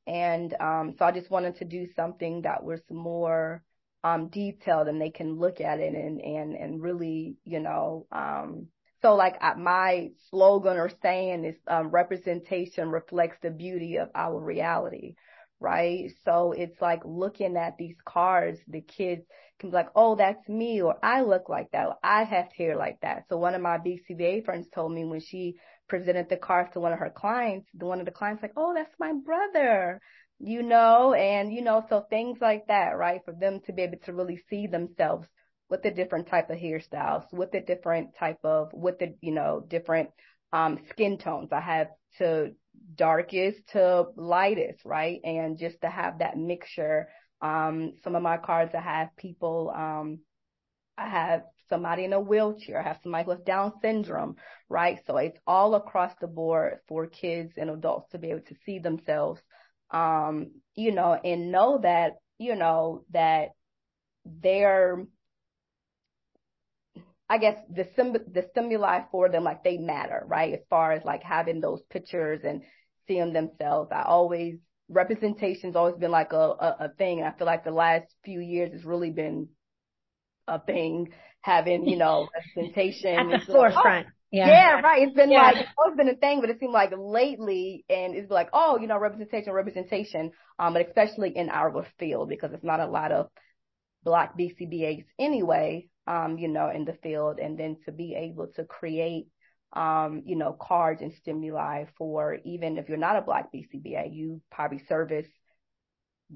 And 0.06 0.54
um, 0.60 0.96
so 0.98 1.06
I 1.06 1.12
just 1.12 1.32
wanted 1.32 1.58
to 1.58 1.66
do 1.66 1.88
something 1.96 2.42
that 2.42 2.64
was 2.64 2.82
more 2.90 3.64
um, 4.04 4.28
detailed 4.28 4.88
and 4.88 5.02
they 5.02 5.10
can 5.10 5.40
look 5.40 5.62
at 5.62 5.80
it 5.80 5.94
and, 5.94 6.20
and, 6.20 6.56
and 6.56 6.82
really, 6.82 7.38
you 7.46 7.60
know, 7.60 8.06
um, 8.12 8.68
so 9.02 9.16
like 9.16 9.36
my 9.58 10.12
slogan 10.30 10.78
or 10.78 10.90
saying 11.02 11.44
is 11.44 11.56
um, 11.68 11.90
representation 11.90 12.90
reflects 12.90 13.38
the 13.42 13.52
beauty 13.52 13.98
of 13.98 14.10
our 14.16 14.40
reality, 14.40 15.16
right? 15.60 16.10
So 16.24 16.54
it's 16.54 16.82
like 16.82 17.02
looking 17.06 17.58
at 17.58 17.78
these 17.78 17.98
cards, 18.06 18.60
the 18.68 18.82
kids 18.82 19.24
can 19.60 19.72
be 19.72 19.76
like, 19.76 19.90
oh, 19.96 20.16
that's 20.16 20.48
me, 20.48 20.82
or 20.82 20.96
I 21.04 21.22
look 21.22 21.50
like 21.50 21.72
that, 21.72 21.88
or 21.88 21.96
I 22.02 22.24
have 22.24 22.48
hair 22.58 22.78
like 22.78 23.00
that. 23.02 23.26
So 23.28 23.38
one 23.38 23.56
of 23.56 23.62
my 23.62 23.78
BCBA 23.78 24.46
friends 24.46 24.68
told 24.74 24.94
me 24.94 25.04
when 25.04 25.20
she 25.20 25.56
presented 25.94 26.28
the 26.28 26.38
cards 26.38 26.72
to 26.74 26.80
one 26.80 26.92
of 26.92 26.98
her 26.98 27.12
clients, 27.12 27.70
the 27.76 27.86
one 27.86 28.00
of 28.00 28.06
the 28.06 28.12
clients 28.12 28.42
like, 28.42 28.54
oh, 28.58 28.74
that's 28.74 28.96
my 29.00 29.14
brother, 29.14 30.02
you 30.40 30.64
know, 30.64 31.14
and 31.14 31.54
you 31.54 31.62
know, 31.62 31.86
so 31.88 32.04
things 32.10 32.40
like 32.42 32.66
that, 32.68 32.98
right? 32.98 33.22
For 33.24 33.32
them 33.32 33.60
to 33.68 33.74
be 33.74 33.84
able 33.84 34.00
to 34.06 34.14
really 34.14 34.42
see 34.50 34.66
themselves 34.66 35.28
with 35.70 35.84
the 35.84 35.92
different 35.92 36.26
type 36.26 36.50
of 36.50 36.58
hairstyles, 36.58 37.32
with 37.32 37.52
the 37.52 37.62
different 37.62 38.16
type 38.18 38.40
of, 38.44 38.74
with 38.74 38.98
the, 38.98 39.14
you 39.22 39.32
know, 39.32 39.64
different 39.68 40.10
um, 40.52 40.80
skin 40.90 41.20
tones. 41.20 41.50
I 41.52 41.62
have 41.62 41.90
to 42.18 42.54
darkest 42.96 43.60
to 43.74 44.08
lightest, 44.16 44.84
right? 44.86 45.20
And 45.24 45.60
just 45.60 45.80
to 45.82 45.92
have 45.92 46.20
that 46.20 46.38
mixture. 46.38 47.10
Um, 47.40 47.94
some 48.04 48.16
of 48.16 48.24
my 48.24 48.38
cards 48.38 48.74
I 48.74 48.82
have 48.82 49.10
people, 49.16 49.72
um, 49.76 50.22
I 50.98 51.08
have 51.08 51.44
somebody 51.70 52.06
in 52.06 52.14
a 52.14 52.20
wheelchair, 52.20 52.80
I 52.80 52.88
have 52.88 53.00
somebody 53.04 53.28
with 53.28 53.46
Down 53.46 53.74
syndrome, 53.82 54.36
right? 54.70 55.00
So 55.06 55.18
it's 55.18 55.40
all 55.48 55.76
across 55.76 56.14
the 56.20 56.28
board 56.28 56.80
for 56.88 57.08
kids 57.08 57.54
and 57.58 57.70
adults 57.70 58.12
to 58.12 58.18
be 58.18 58.32
able 58.32 58.42
to 58.42 58.56
see 58.66 58.80
themselves, 58.80 59.42
um, 59.92 60.52
you 60.76 60.92
know, 60.92 61.14
and 61.14 61.52
know 61.52 61.80
that, 61.84 62.14
you 62.38 62.56
know, 62.56 63.06
that 63.12 63.50
they're, 64.26 65.06
I 67.30 67.38
guess 67.38 67.58
the 67.70 67.88
sim- 67.96 68.14
the 68.32 68.46
stimuli 68.52 69.02
for 69.12 69.30
them, 69.30 69.44
like 69.44 69.64
they 69.64 69.78
matter, 69.78 70.24
right? 70.28 70.54
As 70.54 70.66
far 70.70 70.92
as 70.92 71.04
like 71.04 71.24
having 71.24 71.62
those 71.62 71.82
pictures 71.90 72.42
and 72.44 72.62
seeing 73.08 73.34
themselves, 73.34 73.92
I 73.92 74.04
always 74.04 74.56
representation's 74.90 75.76
always 75.76 75.96
been 75.96 76.12
like 76.12 76.34
a, 76.34 76.38
a, 76.38 76.76
a 76.82 76.90
thing. 76.98 77.20
And 77.20 77.28
I 77.28 77.32
feel 77.38 77.48
like 77.48 77.64
the 77.64 77.72
last 77.72 78.06
few 78.24 78.40
years 78.40 78.72
has 78.74 78.84
really 78.86 79.12
been 79.12 79.50
a 80.48 80.60
thing 80.60 81.14
having, 81.44 81.88
you 81.88 81.98
know, 81.98 82.28
representation. 82.34 83.16
At 83.32 83.46
the 83.46 83.54
forefront. 83.54 83.76
Like, 83.76 84.06
oh, 84.08 84.12
yeah. 84.32 84.48
yeah, 84.48 84.82
right. 84.82 85.04
It's 85.04 85.16
been 85.16 85.32
yeah. 85.32 85.44
like, 85.44 85.58
it's 85.58 85.70
always 85.78 85.96
been 85.96 86.10
a 86.10 86.16
thing, 86.16 86.42
but 86.42 86.50
it 86.50 86.60
seemed 86.60 86.74
like 86.74 86.92
lately, 86.98 87.86
and 87.88 88.16
it's 88.16 88.32
like, 88.32 88.50
oh, 88.52 88.80
you 88.80 88.88
know, 88.88 88.98
representation, 88.98 89.54
representation, 89.54 90.32
um, 90.58 90.74
but 90.74 90.88
especially 90.88 91.36
in 91.36 91.50
our 91.50 91.86
field, 92.00 92.30
because 92.30 92.52
it's 92.54 92.64
not 92.64 92.80
a 92.80 92.88
lot 92.88 93.12
of 93.12 93.28
black 94.04 94.36
BCBAs 94.38 95.06
anyway, 95.20 95.88
um, 96.08 96.38
you 96.38 96.48
know, 96.48 96.72
in 96.74 96.86
the 96.86 96.98
field, 97.04 97.40
and 97.40 97.60
then 97.60 97.78
to 97.86 97.92
be 97.92 98.16
able 98.16 98.48
to 98.56 98.64
create, 98.64 99.28
um, 99.74 100.24
you 100.26 100.36
know, 100.36 100.54
cards 100.54 101.02
and 101.02 101.14
stimuli 101.14 101.86
for 101.98 102.40
even 102.44 102.78
if 102.78 102.90
you're 102.90 102.98
not 102.98 103.18
a 103.18 103.22
black 103.22 103.50
BCBA, 103.54 104.14
you 104.16 104.42
probably 104.52 104.82
service 104.88 105.28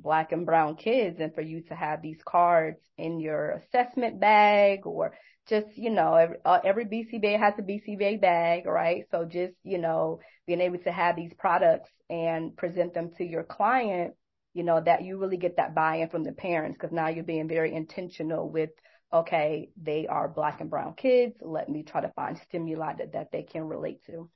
black 0.01 0.31
and 0.31 0.45
brown 0.45 0.75
kids 0.75 1.19
and 1.19 1.33
for 1.33 1.41
you 1.41 1.61
to 1.61 1.75
have 1.75 2.01
these 2.01 2.19
cards 2.25 2.79
in 2.97 3.19
your 3.19 3.51
assessment 3.51 4.19
bag 4.19 4.85
or 4.85 5.13
just, 5.47 5.67
you 5.77 5.89
know, 5.89 6.15
every, 6.15 6.37
uh, 6.45 6.59
every 6.63 6.85
BCBA 6.85 7.39
has 7.39 7.53
a 7.57 7.61
BCBA 7.61 8.21
bag, 8.21 8.65
right? 8.65 9.05
So 9.11 9.25
just, 9.25 9.53
you 9.63 9.77
know, 9.77 10.19
being 10.45 10.61
able 10.61 10.79
to 10.79 10.91
have 10.91 11.15
these 11.15 11.33
products 11.37 11.89
and 12.09 12.55
present 12.55 12.93
them 12.93 13.11
to 13.17 13.25
your 13.25 13.43
client, 13.43 14.13
you 14.53 14.63
know, 14.63 14.81
that 14.81 15.03
you 15.03 15.17
really 15.17 15.37
get 15.37 15.57
that 15.57 15.75
buy-in 15.75 16.09
from 16.09 16.23
the 16.23 16.33
parents 16.33 16.77
because 16.79 16.93
now 16.93 17.09
you're 17.09 17.23
being 17.23 17.47
very 17.47 17.73
intentional 17.73 18.49
with, 18.49 18.71
okay, 19.13 19.69
they 19.81 20.07
are 20.07 20.27
black 20.27 20.59
and 20.61 20.69
brown 20.69 20.93
kids. 20.95 21.35
Let 21.41 21.69
me 21.69 21.83
try 21.83 22.01
to 22.01 22.11
find 22.15 22.37
stimuli 22.37 22.95
that, 22.97 23.13
that 23.13 23.31
they 23.31 23.43
can 23.43 23.63
relate 23.63 24.03
to. 24.07 24.29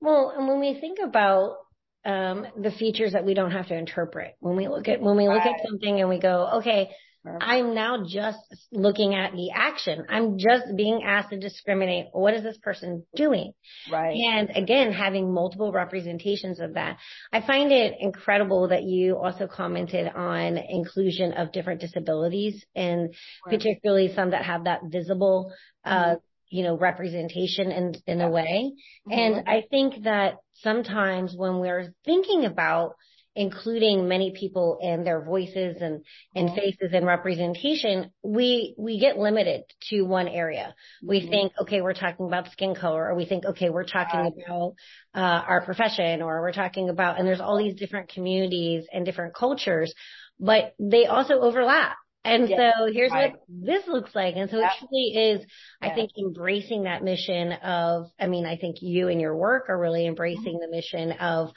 Well, 0.00 0.32
and 0.36 0.46
when 0.48 0.60
we 0.60 0.80
think 0.80 0.98
about 1.02 1.56
um, 2.04 2.46
the 2.60 2.70
features 2.70 3.12
that 3.12 3.24
we 3.24 3.34
don't 3.34 3.52
have 3.52 3.68
to 3.68 3.76
interpret, 3.76 4.34
when 4.40 4.56
we 4.56 4.68
look 4.68 4.88
at 4.88 5.00
when 5.00 5.16
we 5.16 5.28
look 5.28 5.44
right. 5.44 5.54
at 5.54 5.66
something 5.66 6.00
and 6.00 6.08
we 6.08 6.18
go, 6.18 6.58
okay, 6.58 6.90
I'm 7.26 7.74
now 7.74 8.02
just 8.06 8.38
looking 8.72 9.14
at 9.14 9.32
the 9.32 9.50
action. 9.54 10.06
I'm 10.08 10.38
just 10.38 10.64
being 10.74 11.02
asked 11.04 11.30
to 11.30 11.38
discriminate. 11.38 12.06
What 12.12 12.32
is 12.32 12.42
this 12.42 12.56
person 12.56 13.04
doing? 13.14 13.52
Right. 13.92 14.16
And 14.16 14.50
again, 14.56 14.92
having 14.92 15.32
multiple 15.32 15.70
representations 15.70 16.60
of 16.60 16.74
that. 16.74 16.96
I 17.30 17.42
find 17.42 17.72
it 17.72 17.94
incredible 18.00 18.68
that 18.68 18.84
you 18.84 19.18
also 19.18 19.46
commented 19.46 20.08
on 20.08 20.56
inclusion 20.56 21.34
of 21.34 21.52
different 21.52 21.82
disabilities 21.82 22.64
and 22.74 23.14
right. 23.44 23.58
particularly 23.58 24.14
some 24.14 24.30
that 24.30 24.46
have 24.46 24.64
that 24.64 24.80
visible, 24.90 25.52
uh, 25.84 25.90
mm-hmm. 25.90 26.12
uh, 26.12 26.16
you 26.48 26.64
know, 26.64 26.76
representation 26.76 27.70
in, 27.70 27.94
in 28.06 28.20
a 28.22 28.30
way. 28.30 28.72
Mm-hmm. 29.08 29.18
And 29.18 29.48
I 29.48 29.64
think 29.70 30.04
that 30.04 30.36
sometimes 30.62 31.34
when 31.36 31.58
we're 31.58 31.94
thinking 32.04 32.44
about 32.44 32.94
including 33.36 34.08
many 34.08 34.32
people 34.32 34.78
and 34.82 35.06
their 35.06 35.24
voices 35.24 35.76
and, 35.80 36.04
and 36.34 36.48
mm-hmm. 36.48 36.56
faces 36.56 36.90
and 36.92 37.06
representation, 37.06 38.10
we, 38.24 38.74
we 38.76 38.98
get 38.98 39.18
limited 39.18 39.62
to 39.88 40.02
one 40.02 40.26
area. 40.26 40.74
We 41.06 41.20
mm-hmm. 41.20 41.30
think, 41.30 41.52
okay, 41.62 41.80
we're 41.80 41.94
talking 41.94 42.26
about 42.26 42.50
skin 42.50 42.74
color 42.74 43.08
or 43.08 43.14
we 43.14 43.26
think, 43.26 43.44
okay, 43.44 43.70
we're 43.70 43.84
talking 43.84 44.32
about, 44.44 44.74
uh, 45.14 45.42
our 45.46 45.64
profession 45.64 46.22
or 46.22 46.40
we're 46.40 46.52
talking 46.52 46.88
about, 46.88 47.18
and 47.18 47.26
there's 47.26 47.40
all 47.40 47.56
these 47.56 47.76
different 47.76 48.08
communities 48.12 48.86
and 48.92 49.04
different 49.04 49.34
cultures, 49.34 49.94
but 50.40 50.74
they 50.80 51.06
also 51.06 51.34
overlap. 51.34 51.96
And 52.24 52.48
yes, 52.48 52.58
so 52.58 52.92
here's 52.92 53.10
right. 53.10 53.32
what 53.32 53.40
this 53.48 53.86
looks 53.86 54.14
like. 54.14 54.36
And 54.36 54.50
so 54.50 54.58
it 54.58 54.70
truly 54.78 55.14
is, 55.16 55.46
I 55.80 55.94
think, 55.94 56.10
embracing 56.18 56.82
that 56.82 57.02
mission 57.02 57.52
of, 57.52 58.10
I 58.20 58.26
mean, 58.26 58.44
I 58.44 58.56
think 58.56 58.76
you 58.82 59.08
and 59.08 59.20
your 59.20 59.34
work 59.34 59.70
are 59.70 59.78
really 59.78 60.06
embracing 60.06 60.60
mm-hmm. 60.60 60.70
the 60.70 60.76
mission 60.76 61.12
of 61.12 61.50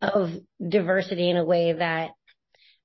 of 0.00 0.30
diversity 0.66 1.30
in 1.30 1.36
a 1.36 1.44
way 1.44 1.72
that 1.72 2.10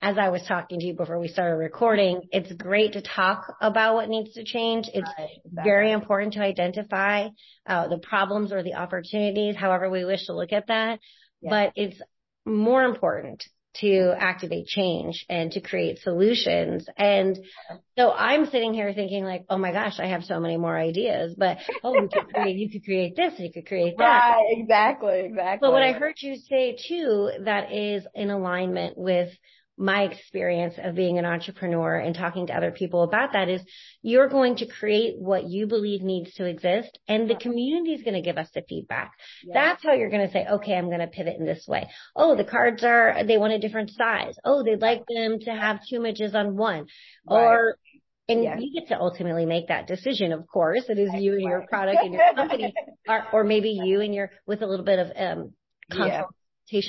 as 0.01 0.17
I 0.17 0.29
was 0.29 0.43
talking 0.47 0.79
to 0.79 0.85
you 0.85 0.93
before 0.93 1.19
we 1.19 1.27
started 1.27 1.55
recording, 1.55 2.21
it's 2.31 2.51
great 2.53 2.93
to 2.93 3.01
talk 3.01 3.55
about 3.59 3.95
what 3.95 4.09
needs 4.09 4.33
to 4.33 4.43
change. 4.43 4.87
It's 4.93 5.09
right, 5.17 5.29
exactly. 5.43 5.63
very 5.63 5.91
important 5.91 6.33
to 6.33 6.41
identify 6.41 7.29
uh, 7.65 7.87
the 7.87 7.97
problems 7.97 8.51
or 8.51 8.61
the 8.61 8.75
opportunities, 8.75 9.55
however 9.55 9.89
we 9.89 10.05
wish 10.05 10.27
to 10.27 10.35
look 10.35 10.53
at 10.53 10.67
that. 10.67 10.99
Yeah. 11.41 11.49
But 11.49 11.73
it's 11.75 11.99
more 12.45 12.83
important 12.83 13.43
to 13.81 14.13
activate 14.17 14.67
change 14.67 15.25
and 15.29 15.51
to 15.51 15.61
create 15.61 15.99
solutions. 15.99 16.85
And 16.97 17.37
so 17.97 18.11
I'm 18.11 18.45
sitting 18.47 18.73
here 18.73 18.93
thinking 18.93 19.23
like, 19.23 19.45
oh 19.49 19.57
my 19.57 19.71
gosh, 19.71 19.99
I 19.99 20.07
have 20.07 20.23
so 20.23 20.39
many 20.39 20.57
more 20.57 20.77
ideas, 20.77 21.35
but 21.37 21.57
oh, 21.83 21.93
you 21.93 22.09
could 22.11 22.33
create, 22.33 22.57
you 22.57 22.69
could 22.69 22.83
create 22.83 23.15
this, 23.15 23.33
you 23.37 23.51
could 23.51 23.67
create 23.67 23.97
that. 23.97 24.03
Right, 24.03 24.45
exactly, 24.49 25.19
exactly. 25.21 25.59
But 25.61 25.71
what 25.71 25.83
I 25.83 25.93
heard 25.93 26.15
you 26.19 26.35
say 26.35 26.77
too, 26.87 27.31
that 27.45 27.71
is 27.71 28.05
in 28.15 28.29
alignment 28.29 28.97
with 28.97 29.29
my 29.77 30.03
experience 30.03 30.73
of 30.83 30.95
being 30.95 31.19
an 31.19 31.25
entrepreneur 31.25 31.97
and 31.97 32.15
talking 32.15 32.47
to 32.47 32.53
other 32.53 32.71
people 32.71 33.03
about 33.03 33.33
that 33.33 33.47
is 33.47 33.61
you're 34.01 34.27
going 34.27 34.55
to 34.55 34.65
create 34.65 35.13
what 35.17 35.43
you 35.47 35.67
believe 35.67 36.01
needs 36.01 36.33
to 36.33 36.45
exist 36.45 36.97
and 37.07 37.29
the 37.29 37.35
community 37.35 37.93
is 37.93 38.01
going 38.01 38.15
to 38.15 38.21
give 38.21 38.37
us 38.37 38.49
the 38.55 38.63
feedback. 38.67 39.13
Yeah. 39.43 39.53
That's 39.53 39.83
how 39.83 39.93
you're 39.93 40.09
going 40.09 40.25
to 40.25 40.33
say, 40.33 40.45
okay, 40.45 40.73
I'm 40.73 40.87
going 40.87 40.99
to 40.99 41.07
pivot 41.07 41.35
in 41.37 41.45
this 41.45 41.65
way. 41.67 41.87
Oh, 42.15 42.35
the 42.35 42.43
cards 42.43 42.83
are, 42.83 43.23
they 43.25 43.37
want 43.37 43.53
a 43.53 43.59
different 43.59 43.91
size. 43.91 44.35
Oh, 44.43 44.63
they'd 44.63 44.81
like 44.81 45.03
them 45.07 45.39
to 45.41 45.51
have 45.51 45.79
two 45.87 45.97
images 45.97 46.33
on 46.33 46.57
one 46.57 46.87
right. 47.29 47.43
or 47.43 47.77
and 48.29 48.43
yes. 48.43 48.57
you 48.59 48.73
get 48.73 48.89
to 48.89 48.99
ultimately 48.99 49.45
make 49.45 49.69
that 49.69 49.87
decision, 49.87 50.33
of 50.33 50.45
course. 50.47 50.83
It 50.89 50.99
is 50.99 51.11
you 51.13 51.33
and 51.33 51.43
your 51.43 51.65
product 51.69 51.99
and 52.03 52.13
your 52.13 52.33
company, 52.35 52.73
or, 53.07 53.23
or 53.31 53.43
maybe 53.45 53.69
you 53.69 54.01
and 54.01 54.13
your, 54.13 54.31
with 54.45 54.61
a 54.61 54.67
little 54.67 54.83
bit 54.83 54.99
of, 54.99 55.11
um, 55.15 55.53
yeah 55.95 56.23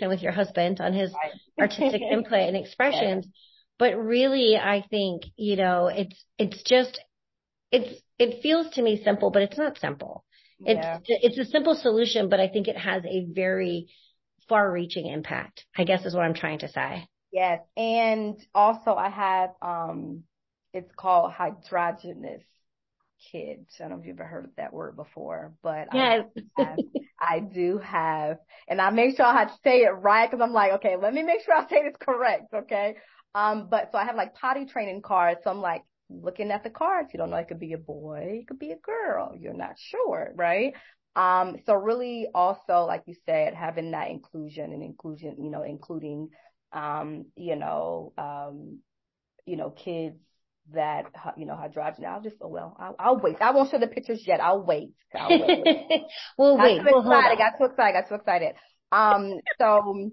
with 0.08 0.22
your 0.22 0.32
husband 0.32 0.80
on 0.80 0.92
his 0.92 1.12
artistic 1.60 2.02
input 2.02 2.40
and 2.40 2.56
expressions. 2.56 3.26
Yeah. 3.26 3.32
But 3.78 3.96
really, 3.96 4.56
I 4.56 4.84
think, 4.90 5.22
you 5.36 5.56
know, 5.56 5.86
it's, 5.86 6.24
it's 6.38 6.62
just, 6.64 7.00
it's, 7.70 8.00
it 8.18 8.42
feels 8.42 8.68
to 8.74 8.82
me 8.82 9.00
simple, 9.04 9.30
but 9.30 9.42
it's 9.42 9.58
not 9.58 9.78
simple. 9.78 10.24
Yeah. 10.58 10.98
It's, 11.04 11.36
it's 11.36 11.48
a 11.48 11.50
simple 11.50 11.76
solution, 11.76 12.28
but 12.28 12.40
I 12.40 12.48
think 12.48 12.66
it 12.66 12.76
has 12.76 13.04
a 13.04 13.26
very 13.30 13.86
far 14.48 14.70
reaching 14.70 15.06
impact, 15.06 15.64
I 15.76 15.84
guess 15.84 16.04
is 16.04 16.14
what 16.14 16.24
I'm 16.24 16.34
trying 16.34 16.60
to 16.60 16.68
say. 16.68 17.06
Yes. 17.32 17.60
And 17.76 18.36
also 18.54 18.94
I 18.94 19.10
have, 19.10 19.50
um, 19.62 20.24
it's 20.72 20.90
called 20.96 21.32
hydrogenous 21.32 22.42
kids. 23.32 23.76
I 23.78 23.84
don't 23.84 23.90
know 23.90 24.00
if 24.00 24.06
you've 24.06 24.18
ever 24.20 24.28
heard 24.28 24.44
of 24.46 24.56
that 24.56 24.72
word 24.72 24.96
before, 24.96 25.54
but 25.62 25.88
yes. 25.92 26.24
I, 26.56 26.62
have, 26.62 26.78
I 27.20 27.40
do 27.40 27.78
have, 27.78 28.38
and 28.68 28.80
I 28.80 28.90
make 28.90 29.16
sure 29.16 29.26
I 29.26 29.38
have 29.38 29.48
to 29.48 29.58
say 29.64 29.82
it 29.82 29.90
right 29.90 30.30
because 30.30 30.42
I'm 30.42 30.52
like, 30.52 30.72
okay, 30.74 30.96
let 30.96 31.14
me 31.14 31.22
make 31.22 31.44
sure 31.44 31.54
I 31.54 31.66
say 31.68 31.82
this 31.82 31.96
correct, 32.00 32.52
okay? 32.54 32.96
Um, 33.34 33.68
but 33.70 33.90
so 33.92 33.98
I 33.98 34.04
have 34.04 34.16
like 34.16 34.34
potty 34.34 34.64
training 34.64 35.02
cards. 35.02 35.40
So 35.44 35.50
I'm 35.50 35.60
like 35.60 35.82
looking 36.08 36.50
at 36.50 36.64
the 36.64 36.70
cards. 36.70 37.10
You 37.12 37.18
don't 37.18 37.30
know, 37.30 37.36
it 37.36 37.48
could 37.48 37.60
be 37.60 37.74
a 37.74 37.78
boy, 37.78 38.40
it 38.42 38.48
could 38.48 38.58
be 38.58 38.72
a 38.72 38.76
girl. 38.76 39.34
You're 39.38 39.54
not 39.54 39.78
sure, 39.78 40.32
right? 40.34 40.74
Um, 41.16 41.56
so 41.66 41.74
really 41.74 42.28
also, 42.34 42.84
like 42.84 43.02
you 43.06 43.14
said, 43.26 43.54
having 43.54 43.90
that 43.90 44.10
inclusion 44.10 44.72
and 44.72 44.82
inclusion, 44.82 45.36
you 45.42 45.50
know, 45.50 45.62
including, 45.62 46.28
um, 46.72 47.26
you 47.34 47.56
know, 47.56 48.12
um, 48.16 48.78
you 49.44 49.56
know, 49.56 49.70
kids 49.70 50.20
that 50.74 51.04
you 51.36 51.46
know 51.46 51.56
hydrogen. 51.56 52.04
I'll 52.06 52.22
just 52.22 52.36
oh 52.40 52.48
well, 52.48 52.76
I'll, 52.78 52.96
I'll, 52.98 53.18
wait. 53.18 53.36
I 53.40 53.52
won't 53.52 53.70
show 53.70 53.78
the 53.78 53.86
pictures 53.86 54.22
yet. 54.26 54.40
I'll 54.40 54.64
wait. 54.64 54.90
I'll 55.14 55.28
wait. 55.28 55.64
well, 56.38 56.56
got 56.56 56.64
wait. 56.64 56.80
Too 56.80 56.98
excited. 56.98 57.32
I 57.32 57.36
got 57.36 57.58
too 57.58 57.64
excited. 57.64 57.96
I 57.96 58.00
got 58.00 58.08
too 58.08 58.14
excited. 58.14 58.54
Um. 58.92 59.32
So, 59.58 60.10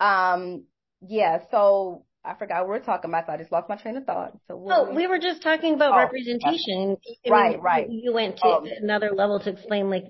um. 0.00 0.64
Yeah. 1.06 1.38
So 1.50 2.04
I 2.24 2.34
forgot 2.34 2.62
what 2.62 2.70
we 2.70 2.76
are 2.76 2.80
talking 2.80 3.10
about. 3.10 3.26
So 3.26 3.32
I 3.32 3.36
just 3.36 3.52
lost 3.52 3.68
my 3.68 3.76
train 3.76 3.96
of 3.96 4.04
thought. 4.04 4.32
So 4.48 4.66
oh, 4.70 4.92
we 4.94 5.06
were 5.06 5.18
just 5.18 5.42
talking 5.42 5.74
about 5.74 5.92
oh, 5.92 5.98
representation. 5.98 6.96
Right. 7.28 7.52
mean, 7.52 7.60
right. 7.60 7.86
You 7.88 8.12
went 8.12 8.38
to 8.38 8.46
um, 8.46 8.64
another 8.80 9.10
level 9.14 9.40
to 9.40 9.50
explain 9.50 9.90
like 9.90 10.04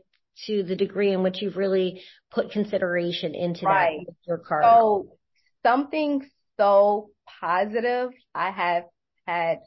to 0.47 0.63
the 0.63 0.77
degree 0.77 1.13
in 1.13 1.23
which 1.23 1.41
you've 1.41 1.57
really 1.57 2.03
put 2.31 2.51
consideration 2.51 3.35
into 3.35 3.67
right. 3.67 4.01
that 4.07 4.15
your 4.27 4.39
card. 4.39 4.65
So 4.65 5.09
something 5.65 6.27
so 6.57 7.11
positive 7.41 8.11
I 8.35 8.51
have 8.51 8.85
had 9.27 9.59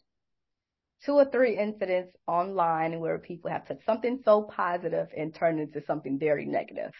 two 1.05 1.13
or 1.13 1.25
three 1.25 1.57
incidents 1.57 2.11
online 2.27 2.99
where 2.99 3.17
people 3.19 3.49
have 3.49 3.63
said 3.67 3.79
something 3.85 4.19
so 4.25 4.43
positive 4.43 5.07
and 5.15 5.33
turned 5.33 5.59
into 5.59 5.81
something 5.85 6.19
very 6.19 6.45
negative. 6.45 6.91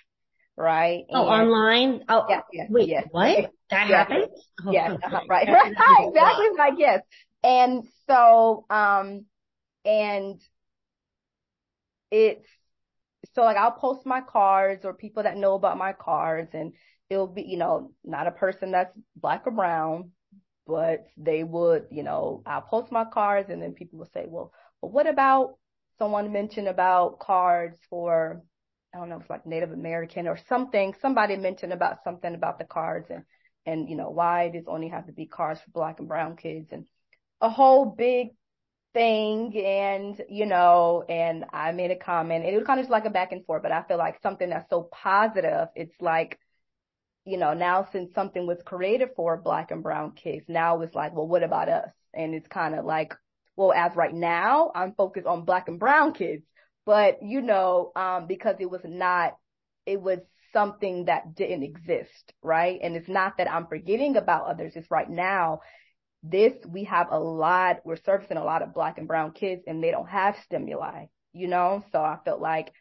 Right. 0.55 1.03
Oh, 1.11 1.29
and, 1.29 1.51
online? 1.51 2.03
Oh, 2.09 2.25
yeah, 2.29 2.41
yeah, 2.51 2.65
wait, 2.69 2.89
yes. 2.89 3.07
what? 3.11 3.51
That 3.69 3.87
yes. 3.87 3.97
happened? 3.97 4.27
Oh, 4.65 4.71
yes, 4.71 4.97
uh-huh, 5.03 5.21
right, 5.29 5.47
right, 5.47 6.07
exactly, 6.07 6.47
like, 6.57 6.73
yes. 6.77 7.01
And 7.43 7.87
so, 8.07 8.65
um, 8.69 9.25
and 9.85 10.41
it's, 12.11 12.45
so 13.35 13.43
like 13.43 13.57
I'll 13.57 13.71
post 13.71 14.05
my 14.05 14.21
cards 14.21 14.83
or 14.83 14.93
people 14.93 15.23
that 15.23 15.37
know 15.37 15.53
about 15.53 15.77
my 15.77 15.93
cards 15.93 16.49
and 16.53 16.73
it'll 17.09 17.27
be, 17.27 17.43
you 17.43 17.57
know, 17.57 17.91
not 18.03 18.27
a 18.27 18.31
person 18.31 18.71
that's 18.71 18.91
black 19.15 19.43
or 19.45 19.51
brown, 19.51 20.11
but 20.69 21.07
they 21.17 21.43
would, 21.43 21.87
you 21.89 22.03
know, 22.03 22.43
I'll 22.45 22.61
post 22.61 22.91
my 22.91 23.03
cards 23.03 23.49
and 23.49 23.61
then 23.61 23.73
people 23.73 23.97
will 23.97 24.09
say, 24.13 24.25
well, 24.27 24.53
but 24.81 24.91
what 24.91 25.07
about 25.07 25.55
someone 25.97 26.31
mentioned 26.31 26.67
about 26.67 27.19
cards 27.19 27.79
for, 27.89 28.43
I 28.93 28.99
don't 28.99 29.09
know, 29.09 29.17
it's 29.19 29.29
like 29.29 29.47
Native 29.47 29.71
American 29.71 30.27
or 30.27 30.37
something. 30.47 30.93
Somebody 31.01 31.37
mentioned 31.37 31.73
about 31.73 32.03
something 32.03 32.35
about 32.35 32.59
the 32.59 32.65
cards 32.65 33.07
and, 33.09 33.23
and, 33.65 33.89
you 33.89 33.95
know, 33.95 34.11
why 34.11 34.49
does 34.49 34.65
only 34.67 34.89
have 34.89 35.07
to 35.07 35.11
be 35.11 35.25
cards 35.25 35.59
for 35.59 35.71
black 35.71 35.97
and 35.99 36.07
brown 36.07 36.37
kids 36.37 36.69
and 36.71 36.85
a 37.41 37.49
whole 37.49 37.85
big 37.85 38.29
thing. 38.93 39.57
And, 39.57 40.21
you 40.29 40.45
know, 40.45 41.03
and 41.09 41.45
I 41.51 41.71
made 41.71 41.91
a 41.91 41.95
comment 41.95 42.45
it 42.45 42.55
was 42.55 42.65
kind 42.65 42.79
of 42.79 42.83
just 42.83 42.91
like 42.91 43.05
a 43.05 43.09
back 43.09 43.31
and 43.31 43.43
forth, 43.45 43.63
but 43.63 43.71
I 43.71 43.81
feel 43.83 43.97
like 43.97 44.21
something 44.21 44.51
that's 44.51 44.69
so 44.69 44.83
positive. 44.83 45.69
It's 45.75 45.99
like, 45.99 46.37
you 47.29 47.37
know, 47.37 47.53
now 47.53 47.87
since 47.91 48.11
something 48.15 48.47
was 48.47 48.57
created 48.65 49.09
for 49.15 49.37
black 49.37 49.69
and 49.69 49.83
brown 49.83 50.13
kids, 50.13 50.45
now 50.47 50.81
it's 50.81 50.95
like, 50.95 51.13
well, 51.15 51.27
what 51.27 51.43
about 51.43 51.69
us? 51.69 51.91
And 52.11 52.33
it's 52.33 52.47
kind 52.47 52.73
of 52.73 52.85
like, 52.85 53.13
well, 53.55 53.71
as 53.71 53.95
right 53.95 54.13
now, 54.13 54.71
I'm 54.73 54.93
focused 54.93 55.27
on 55.27 55.45
black 55.45 55.67
and 55.67 55.79
brown 55.79 56.13
kids, 56.13 56.43
but 56.87 57.21
you 57.21 57.41
know, 57.41 57.91
um, 57.95 58.25
because 58.25 58.55
it 58.59 58.69
was 58.71 58.81
not, 58.83 59.37
it 59.85 60.01
was 60.01 60.17
something 60.51 61.05
that 61.05 61.35
didn't 61.35 61.61
exist, 61.61 62.33
right? 62.41 62.79
And 62.81 62.95
it's 62.95 63.07
not 63.07 63.37
that 63.37 63.51
I'm 63.51 63.67
forgetting 63.67 64.17
about 64.17 64.47
others. 64.47 64.73
It's 64.75 64.89
right 64.89 65.09
now, 65.09 65.59
this, 66.23 66.53
we 66.67 66.85
have 66.85 67.09
a 67.11 67.19
lot, 67.19 67.81
we're 67.85 67.95
servicing 67.95 68.37
a 68.37 68.43
lot 68.43 68.63
of 68.63 68.73
black 68.73 68.97
and 68.97 69.07
brown 69.07 69.33
kids 69.33 69.61
and 69.67 69.83
they 69.83 69.91
don't 69.91 70.09
have 70.09 70.35
stimuli, 70.45 71.05
you 71.33 71.47
know? 71.47 71.83
So 71.91 71.99
I 71.99 72.17
felt 72.25 72.41
like 72.41 72.71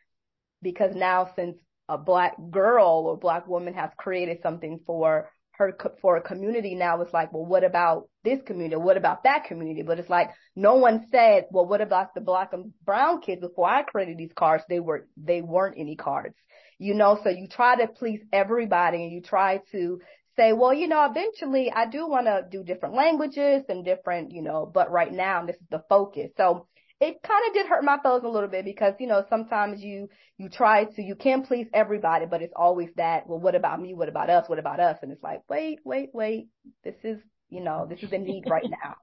because 0.62 0.94
now 0.94 1.30
since 1.36 1.58
a 1.88 1.98
black 1.98 2.34
girl 2.50 3.04
or 3.06 3.16
black 3.16 3.46
woman 3.46 3.74
has 3.74 3.90
created 3.96 4.38
something 4.42 4.80
for 4.86 5.30
her, 5.52 5.76
for 6.00 6.16
a 6.16 6.22
community 6.22 6.74
now, 6.74 7.00
it's 7.00 7.12
like, 7.12 7.32
well, 7.32 7.44
what 7.44 7.64
about 7.64 8.08
this 8.22 8.38
community? 8.46 8.76
What 8.76 8.96
about 8.96 9.24
that 9.24 9.44
community? 9.44 9.82
But 9.82 9.98
it's 9.98 10.08
like, 10.08 10.30
no 10.54 10.76
one 10.76 11.06
said, 11.10 11.46
well, 11.50 11.66
what 11.66 11.80
about 11.80 12.14
the 12.14 12.20
black 12.20 12.52
and 12.52 12.72
brown 12.84 13.20
kids 13.20 13.40
before 13.40 13.68
I 13.68 13.82
created 13.82 14.18
these 14.18 14.32
cards? 14.36 14.64
They 14.68 14.80
were, 14.80 15.08
they 15.16 15.42
weren't 15.42 15.76
any 15.78 15.96
cards, 15.96 16.36
you 16.78 16.94
know? 16.94 17.18
So 17.24 17.30
you 17.30 17.48
try 17.48 17.76
to 17.76 17.88
please 17.88 18.20
everybody 18.32 19.02
and 19.02 19.12
you 19.12 19.20
try 19.20 19.60
to 19.72 20.00
say, 20.36 20.52
well, 20.52 20.72
you 20.72 20.86
know, 20.86 21.04
eventually 21.10 21.72
I 21.74 21.86
do 21.86 22.06
want 22.06 22.26
to 22.26 22.44
do 22.48 22.62
different 22.62 22.94
languages 22.94 23.64
and 23.68 23.84
different, 23.84 24.30
you 24.30 24.42
know, 24.42 24.70
but 24.72 24.92
right 24.92 25.12
now 25.12 25.44
this 25.44 25.56
is 25.56 25.66
the 25.70 25.82
focus. 25.88 26.30
So 26.36 26.68
it 27.00 27.22
kind 27.22 27.44
of 27.46 27.54
did 27.54 27.66
hurt 27.66 27.84
my 27.84 27.98
feelings 28.02 28.24
a 28.24 28.28
little 28.28 28.48
bit 28.48 28.64
because, 28.64 28.94
you 28.98 29.06
know, 29.06 29.24
sometimes 29.28 29.80
you, 29.82 30.08
you 30.36 30.48
try 30.48 30.84
to, 30.84 31.02
you 31.02 31.14
can 31.14 31.42
please 31.42 31.66
everybody, 31.72 32.26
but 32.26 32.42
it's 32.42 32.52
always 32.56 32.88
that, 32.96 33.28
well, 33.28 33.38
what 33.38 33.54
about 33.54 33.80
me? 33.80 33.94
What 33.94 34.08
about 34.08 34.30
us? 34.30 34.48
What 34.48 34.58
about 34.58 34.80
us? 34.80 34.98
And 35.02 35.12
it's 35.12 35.22
like, 35.22 35.42
wait, 35.48 35.80
wait, 35.84 36.10
wait. 36.12 36.48
This 36.82 36.96
is, 37.04 37.18
you 37.50 37.60
know, 37.60 37.86
this 37.88 38.02
is 38.02 38.10
the 38.10 38.18
need 38.18 38.44
right 38.48 38.66
now. 38.68 38.96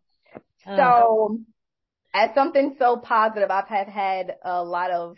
So 0.65 1.39
as 2.13 2.31
something 2.33 2.75
so 2.79 2.97
positive, 2.97 3.49
I've 3.49 3.67
have 3.67 3.87
had 3.87 4.35
a 4.43 4.63
lot 4.63 4.91
of 4.91 5.17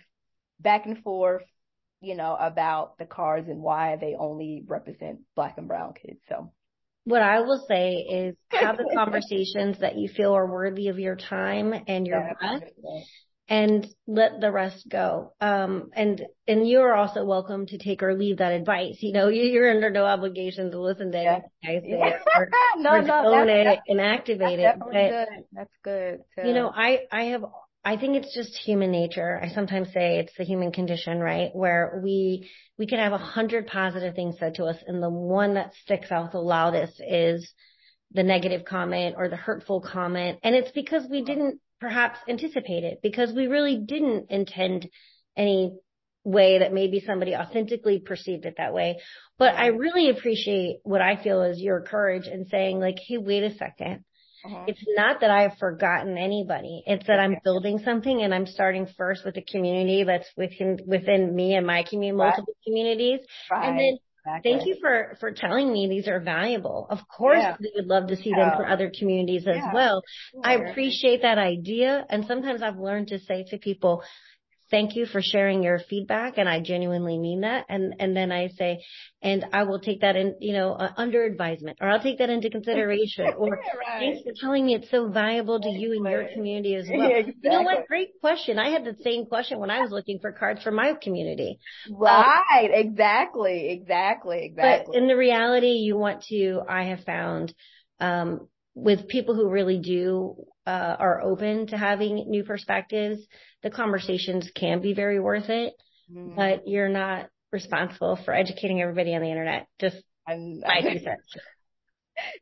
back 0.60 0.86
and 0.86 1.02
forth 1.04 1.44
you 2.02 2.16
know, 2.16 2.38
about 2.40 2.98
the 2.98 3.06
cards 3.06 3.50
and 3.50 3.62
why 3.62 3.96
they 4.00 4.16
only 4.18 4.64
represent 4.68 5.20
black 5.36 5.58
and 5.58 5.68
brown 5.68 5.94
kids. 5.94 6.20
So 6.30 6.52
what 7.08 7.22
I 7.22 7.40
will 7.40 7.64
say 7.70 8.06
is 8.10 8.36
have 8.50 8.76
the 8.76 8.92
conversations 8.96 9.80
that 9.80 9.98
you 9.98 10.10
feel 10.10 10.36
are 10.36 10.46
worthy 10.46 10.90
of 10.90 11.00
your 11.00 11.16
time 11.16 11.74
and 11.88 12.06
your 12.06 12.20
yeah, 12.20 12.34
breath 12.60 12.70
and 13.48 13.88
let 14.08 14.42
the 14.42 14.52
rest 14.52 14.90
go. 14.90 15.32
Um, 15.40 15.90
and, 15.94 16.22
and 16.50 16.68
you're 16.68 16.94
also 16.94 17.24
welcome 17.24 17.66
to 17.68 17.78
take 17.78 18.04
or 18.04 18.14
leave 18.14 18.40
that 18.40 18.52
advice. 18.52 18.98
You 19.00 19.14
know, 19.14 19.30
you're 19.30 19.72
under 19.72 19.90
no 19.90 20.04
obligation 20.04 20.70
to 20.72 20.82
listen 20.82 21.14
to 21.14 21.18
yeah. 21.18 21.40
guys 21.64 21.82
say 21.82 21.82
yeah. 21.98 22.20
or, 22.36 22.50
no, 22.76 22.90
or 22.90 23.02
no, 23.02 23.36
own 23.36 23.48
it 23.48 23.80
and 23.88 24.02
activate 24.02 24.60
it. 24.60 24.76
But, 24.78 24.92
good. 24.92 25.28
That's 25.54 25.74
good. 25.86 26.20
Too. 26.36 26.46
You 26.50 26.54
know, 26.54 26.70
I, 26.76 27.04
I 27.10 27.24
have 27.28 27.46
I 27.88 27.96
think 27.96 28.18
it's 28.18 28.36
just 28.36 28.54
human 28.58 28.92
nature. 28.92 29.40
I 29.42 29.48
sometimes 29.48 29.94
say 29.94 30.20
it's 30.20 30.36
the 30.38 30.44
human 30.44 30.74
condition, 30.74 31.22
right? 31.22 31.52
Where 31.56 32.02
we, 32.04 32.50
we 32.78 32.86
can 32.86 33.00
have 33.00 33.14
a 33.14 33.18
hundred 33.18 33.66
positive 33.68 34.14
things 34.14 34.36
said 34.38 34.56
to 34.56 34.66
us 34.66 34.76
and 34.86 35.02
the 35.02 35.10
one 35.10 35.54
that 35.54 35.72
sticks 35.84 36.12
out 36.12 36.34
the 36.34 36.40
loudest 36.40 37.00
is 37.00 37.50
the 38.12 38.24
negative 38.24 38.66
comment 38.66 39.16
or 39.18 39.30
the 39.30 39.38
hurtful 39.38 39.80
comment. 39.80 40.38
And 40.44 40.54
it's 40.54 40.72
because 40.72 41.04
we 41.10 41.24
didn't 41.24 41.62
perhaps 41.80 42.20
anticipate 42.28 42.84
it 42.84 43.00
because 43.02 43.32
we 43.32 43.48
really 43.48 43.78
didn't 43.78 44.32
intend 44.32 44.90
any 45.38 45.74
way 46.26 46.60
that 46.60 46.74
maybe 46.74 47.00
somebody 47.00 47.38
authentically 47.38 48.00
perceived 48.00 48.44
it 48.44 48.56
that 48.58 48.74
way. 48.74 49.00
But 49.40 49.56
I 49.56 49.68
really 49.68 50.10
appreciate 50.10 50.80
what 50.84 51.00
I 51.00 51.16
feel 51.24 51.42
is 51.42 51.62
your 51.62 51.80
courage 51.80 52.28
in 52.28 52.48
saying 52.48 52.82
like, 52.82 52.98
Hey, 53.00 53.18
wait 53.18 53.44
a 53.44 53.56
second. 53.56 54.04
Uh-huh. 54.46 54.64
It's 54.68 54.84
not 54.96 55.22
that 55.22 55.32
I've 55.32 55.58
forgotten 55.58 56.18
anybody. 56.18 56.84
It's 56.86 57.08
that 57.08 57.20
I'm 57.20 57.38
building 57.44 57.80
something 57.84 58.22
and 58.22 58.34
I'm 58.34 58.46
starting 58.46 58.88
first 58.98 59.26
with 59.26 59.36
a 59.38 59.42
community 59.42 60.04
that's 60.04 60.28
within, 60.38 60.80
within 60.86 61.36
me 61.36 61.56
and 61.56 61.66
my 61.66 61.84
community, 61.84 62.18
right. 62.18 62.28
multiple 62.28 62.56
communities. 62.66 63.22
Right. 63.50 63.70
And 63.70 63.80
then 63.80 63.98
Exactly. 64.28 64.52
Thank 64.52 64.68
you 64.68 64.76
for, 64.82 65.16
for 65.22 65.32
telling 65.32 65.72
me 65.72 65.88
these 65.88 66.08
are 66.08 66.20
valuable. 66.20 66.88
Of 66.90 67.00
course, 67.08 67.40
yeah. 67.40 67.56
we 67.62 67.72
would 67.76 67.88
love 67.88 68.08
to 68.08 68.18
see 68.18 68.32
them 68.32 68.52
for 68.58 68.68
other 68.68 68.92
communities 68.98 69.48
as 69.48 69.56
yeah. 69.56 69.74
well. 69.74 70.02
Sure. 70.32 70.42
I 70.44 70.56
appreciate 70.56 71.22
that 71.22 71.38
idea. 71.38 72.06
And 72.10 72.26
sometimes 72.26 72.62
I've 72.62 72.78
learned 72.78 73.08
to 73.10 73.20
say 73.20 73.46
to 73.52 73.58
people, 73.58 74.04
thank 74.70 74.96
you 74.96 75.06
for 75.06 75.22
sharing 75.22 75.64
your 75.64 75.80
feedback 75.90 76.38
and 76.38 76.48
I 76.48 76.60
genuinely 76.60 77.18
mean 77.18 77.42
that. 77.42 77.66
And, 77.70 77.96
and 78.00 78.16
then 78.16 78.32
I 78.32 78.50
say, 78.50 78.84
and 79.22 79.46
I 79.54 79.64
will 79.64 79.80
take 79.80 80.02
that 80.02 80.16
in, 80.16 80.36
you 80.40 80.54
know, 80.54 80.74
uh, 80.74 80.92
under 80.98 81.24
advisement 81.24 81.78
or 81.82 81.90
I'll 81.90 82.02
take 82.02 82.20
that 82.20 82.30
into 82.30 82.50
consideration 82.50 83.28
or 83.38 83.50
right. 83.50 84.00
thanks 84.00 84.22
for 84.24 84.34
telling 84.40 84.66
me 84.66 84.76
it's 84.76 84.90
so 84.92 85.10
valuable 85.10 85.60
to 85.60 85.70
you 85.70 85.94
and 85.94 86.06
your 86.06 86.28
community 86.34 86.76
as 86.76 86.88
well. 86.92 87.10
Yeah, 87.10 87.18
exactly. 87.18 87.42
You 87.44 87.50
know 87.52 87.62
what? 87.62 87.88
Great 87.88 88.10
question. 88.20 88.60
I 88.60 88.70
had 88.70 88.84
the 88.84 88.96
same 89.04 89.26
question 89.26 89.60
when 89.60 89.70
I 89.70 89.82
was 89.82 89.92
looking 89.92 90.20
for 90.20 90.32
cards 90.32 90.62
for 90.64 90.72
my 90.72 90.94
community. 91.02 91.60
Right. 91.90 92.66
Um, 92.66 92.72
exactly. 92.74 93.70
Exactly. 93.70 94.46
Exactly. 94.46 94.86
But 94.92 94.98
in 94.98 95.08
the 95.08 95.16
reality 95.16 95.68
you 95.68 95.98
want 95.98 96.24
to, 96.30 96.62
I 96.68 96.86
have 96.86 97.04
found, 97.04 97.54
um, 98.00 98.48
with 98.76 99.08
people 99.08 99.34
who 99.34 99.50
really 99.50 99.80
do 99.80 100.36
uh, 100.68 100.98
are 101.00 101.22
open 101.22 101.68
to 101.68 101.78
having 101.78 102.30
new 102.30 102.44
perspectives, 102.44 103.26
the 103.64 103.70
conversations 103.70 104.52
can 104.54 104.82
be 104.82 104.94
very 104.94 105.20
worth 105.20 105.50
it. 105.50 105.74
Mm-hmm. 106.12 106.36
But 106.36 106.68
you're 106.68 106.90
not 106.90 107.30
responsible 107.54 108.20
for 108.24 108.34
educating 108.34 108.82
everybody 108.82 109.16
on 109.16 109.22
the 109.22 109.30
internet. 109.30 109.68
Just 109.80 109.98
I'm, 110.28 110.60
my 110.68 110.82
two 110.82 111.00
cents. 111.00 111.38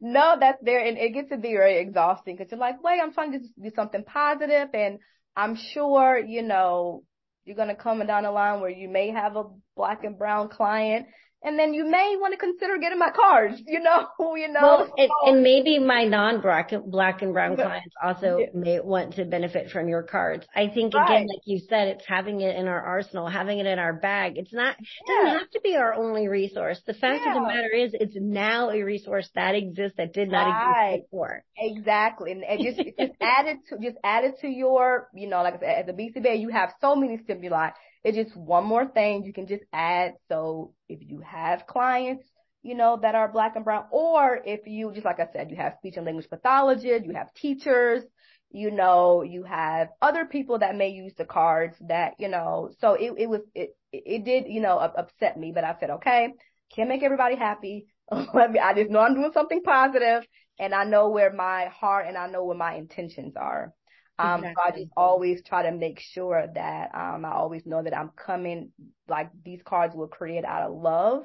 No, 0.02 0.38
that's 0.40 0.58
there, 0.64 0.80
and 0.80 0.98
it 0.98 1.14
gets 1.14 1.30
to 1.30 1.38
be 1.38 1.50
very 1.50 1.78
exhausting 1.78 2.36
because 2.36 2.50
you're 2.52 2.60
like, 2.60 2.84
wait, 2.84 3.00
I'm 3.02 3.14
trying 3.14 3.34
to 3.34 3.40
do 3.40 3.72
something 3.76 4.04
positive, 4.04 4.70
and 4.74 5.00
I'm 5.36 5.56
sure 5.56 6.18
you 6.18 6.42
know 6.42 7.04
you're 7.44 7.58
gonna 7.58 7.76
come 7.76 8.06
down 8.08 8.24
the 8.24 8.32
line 8.32 8.62
where 8.62 8.72
you 8.72 8.90
may 8.90 9.12
have 9.12 9.36
a 9.36 9.44
black 9.76 10.04
and 10.04 10.18
brown 10.18 10.50
client 10.50 11.08
and 11.46 11.60
then 11.60 11.74
you 11.74 11.86
may 11.86 12.16
want 12.20 12.34
to 12.34 12.38
consider 12.38 12.78
getting 12.80 12.98
my 12.98 13.12
cards, 13.12 13.62
you 13.68 13.80
know, 13.80 14.08
you 14.36 14.48
know. 14.52 14.62
Well, 14.62 14.94
and, 14.98 15.10
and 15.26 15.44
maybe 15.44 15.78
my 15.78 16.04
non-black 16.04 16.72
black 16.88 17.22
and 17.22 17.34
brown 17.34 17.56
clients 17.56 17.96
also 18.04 18.40
yeah. 18.40 18.48
may 18.54 18.80
want 18.80 19.14
to 19.16 19.26
benefit 19.26 19.70
from 19.70 19.88
your 19.88 20.04
cards. 20.04 20.46
I 20.56 20.68
think 20.68 20.94
right. 20.94 21.06
again, 21.06 21.28
like 21.28 21.44
you 21.46 21.60
said, 21.70 21.88
it's 21.90 22.06
having 22.08 22.42
it 22.42 22.56
in 22.56 22.68
our 22.68 22.82
arsenal, 22.82 23.28
having 23.28 23.60
it 23.60 23.68
in 23.68 23.78
our 23.78 23.94
bag. 23.94 24.34
It's 24.38 24.54
not, 24.54 24.76
it 24.80 24.86
yeah. 25.08 25.16
doesn't 25.16 25.40
have 25.40 25.52
to 25.52 25.62
be 25.62 25.76
our 25.76 25.94
only 25.94 26.28
resource. 26.28 26.82
The 26.86 26.96
fact 26.96 27.22
yeah. 27.24 27.36
of 27.36 27.42
the 27.42 27.48
matter 27.48 27.70
is 27.70 27.92
it's 27.94 28.18
now 28.20 28.72
a 28.72 28.82
resource 28.82 29.30
that 29.36 29.54
exists 29.54 29.98
that 29.98 30.14
did 30.14 30.30
not 30.30 30.48
right. 30.48 30.94
exist 30.96 31.12
before. 31.12 31.44
Exactly. 31.58 32.32
And, 32.32 32.44
and 32.44 32.60
just, 32.60 32.78
just 32.78 33.14
add 33.22 33.46
it 33.46 33.58
to, 33.70 33.78
just 33.78 33.98
add 34.04 34.24
it 34.24 34.40
to 34.42 34.48
your, 34.48 35.10
you 35.14 35.30
know, 35.30 35.44
like 35.44 35.56
I 35.56 35.60
said, 35.60 35.84
as 35.84 35.90
a 35.90 35.94
BCBA, 35.94 36.40
you 36.40 36.50
have 36.50 36.74
so 36.82 36.96
many 36.96 37.20
stimuli 37.24 37.70
it's 38.06 38.16
just 38.16 38.38
one 38.38 38.66
more 38.66 38.86
thing 38.86 39.24
you 39.26 39.34
can 39.34 39.48
just 39.48 39.64
add. 39.74 40.14
So 40.30 40.74
if 40.88 41.00
you 41.02 41.22
have 41.22 41.66
clients, 41.66 42.24
you 42.62 42.76
know, 42.76 43.00
that 43.02 43.16
are 43.16 43.32
black 43.32 43.56
and 43.56 43.66
brown, 43.66 43.86
or 43.90 44.40
if 44.46 44.68
you, 44.68 44.92
just 44.94 45.06
like 45.06 45.20
I 45.20 45.28
said, 45.34 45.50
you 45.50 45.58
have 45.58 45.74
speech 45.80 45.98
and 45.98 46.06
language 46.06 46.30
pathologists, 46.30 47.06
you 47.08 47.14
have 47.14 47.34
teachers, 47.34 48.04
you 48.52 48.70
know, 48.70 49.24
you 49.24 49.42
have 49.44 49.90
other 50.04 50.26
people 50.26 50.60
that 50.60 50.76
may 50.76 50.90
use 50.90 51.14
the 51.18 51.26
cards 51.26 51.76
that, 51.88 52.14
you 52.20 52.28
know, 52.28 52.70
so 52.80 52.94
it, 52.94 53.12
it 53.18 53.28
was, 53.28 53.42
it, 53.56 53.76
it 53.92 54.24
did, 54.24 54.46
you 54.48 54.62
know, 54.62 54.78
upset 54.78 55.36
me, 55.38 55.52
but 55.52 55.64
I 55.64 55.76
said, 55.80 55.90
okay, 55.90 56.30
can't 56.76 56.90
make 56.90 57.02
everybody 57.02 57.36
happy. 57.36 57.88
Let 58.36 58.52
me, 58.52 58.60
I 58.60 58.76
just 58.76 58.92
know 58.92 59.00
I'm 59.00 59.16
doing 59.16 59.32
something 59.34 59.64
positive 59.64 60.28
and 60.60 60.76
I 60.76 60.84
know 60.84 61.10
where 61.10 61.34
my 61.34 61.66
heart 61.66 62.06
and 62.08 62.18
I 62.18 62.28
know 62.28 62.44
where 62.44 62.56
my 62.56 62.76
intentions 62.76 63.36
are. 63.36 63.74
Um, 64.18 64.46
exactly. 64.46 64.54
so 64.56 64.62
I 64.62 64.80
just 64.80 64.92
always 64.96 65.44
try 65.44 65.64
to 65.64 65.72
make 65.72 66.00
sure 66.00 66.48
that, 66.54 66.92
um, 66.96 67.26
I 67.26 67.32
always 67.32 67.66
know 67.66 67.84
that 67.84 67.98
I'm 67.98 68.12
coming, 68.16 68.72
like 69.08 69.30
these 69.44 69.60
cards 69.66 69.96
will 69.96 70.08
create 70.08 70.46
out 70.46 70.70
of 70.70 70.78
love. 70.78 71.24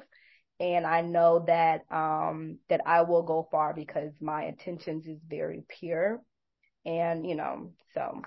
And 0.59 0.85
I 0.85 1.01
know 1.01 1.43
that, 1.47 1.85
um, 1.89 2.59
that 2.69 2.81
I 2.85 3.01
will 3.01 3.23
go 3.23 3.47
far 3.49 3.73
because 3.73 4.11
my 4.19 4.45
intentions 4.45 5.07
is 5.07 5.17
very 5.27 5.63
pure. 5.79 6.21
And, 6.85 7.25
you 7.27 7.35
know, 7.35 7.71
so. 7.93 8.21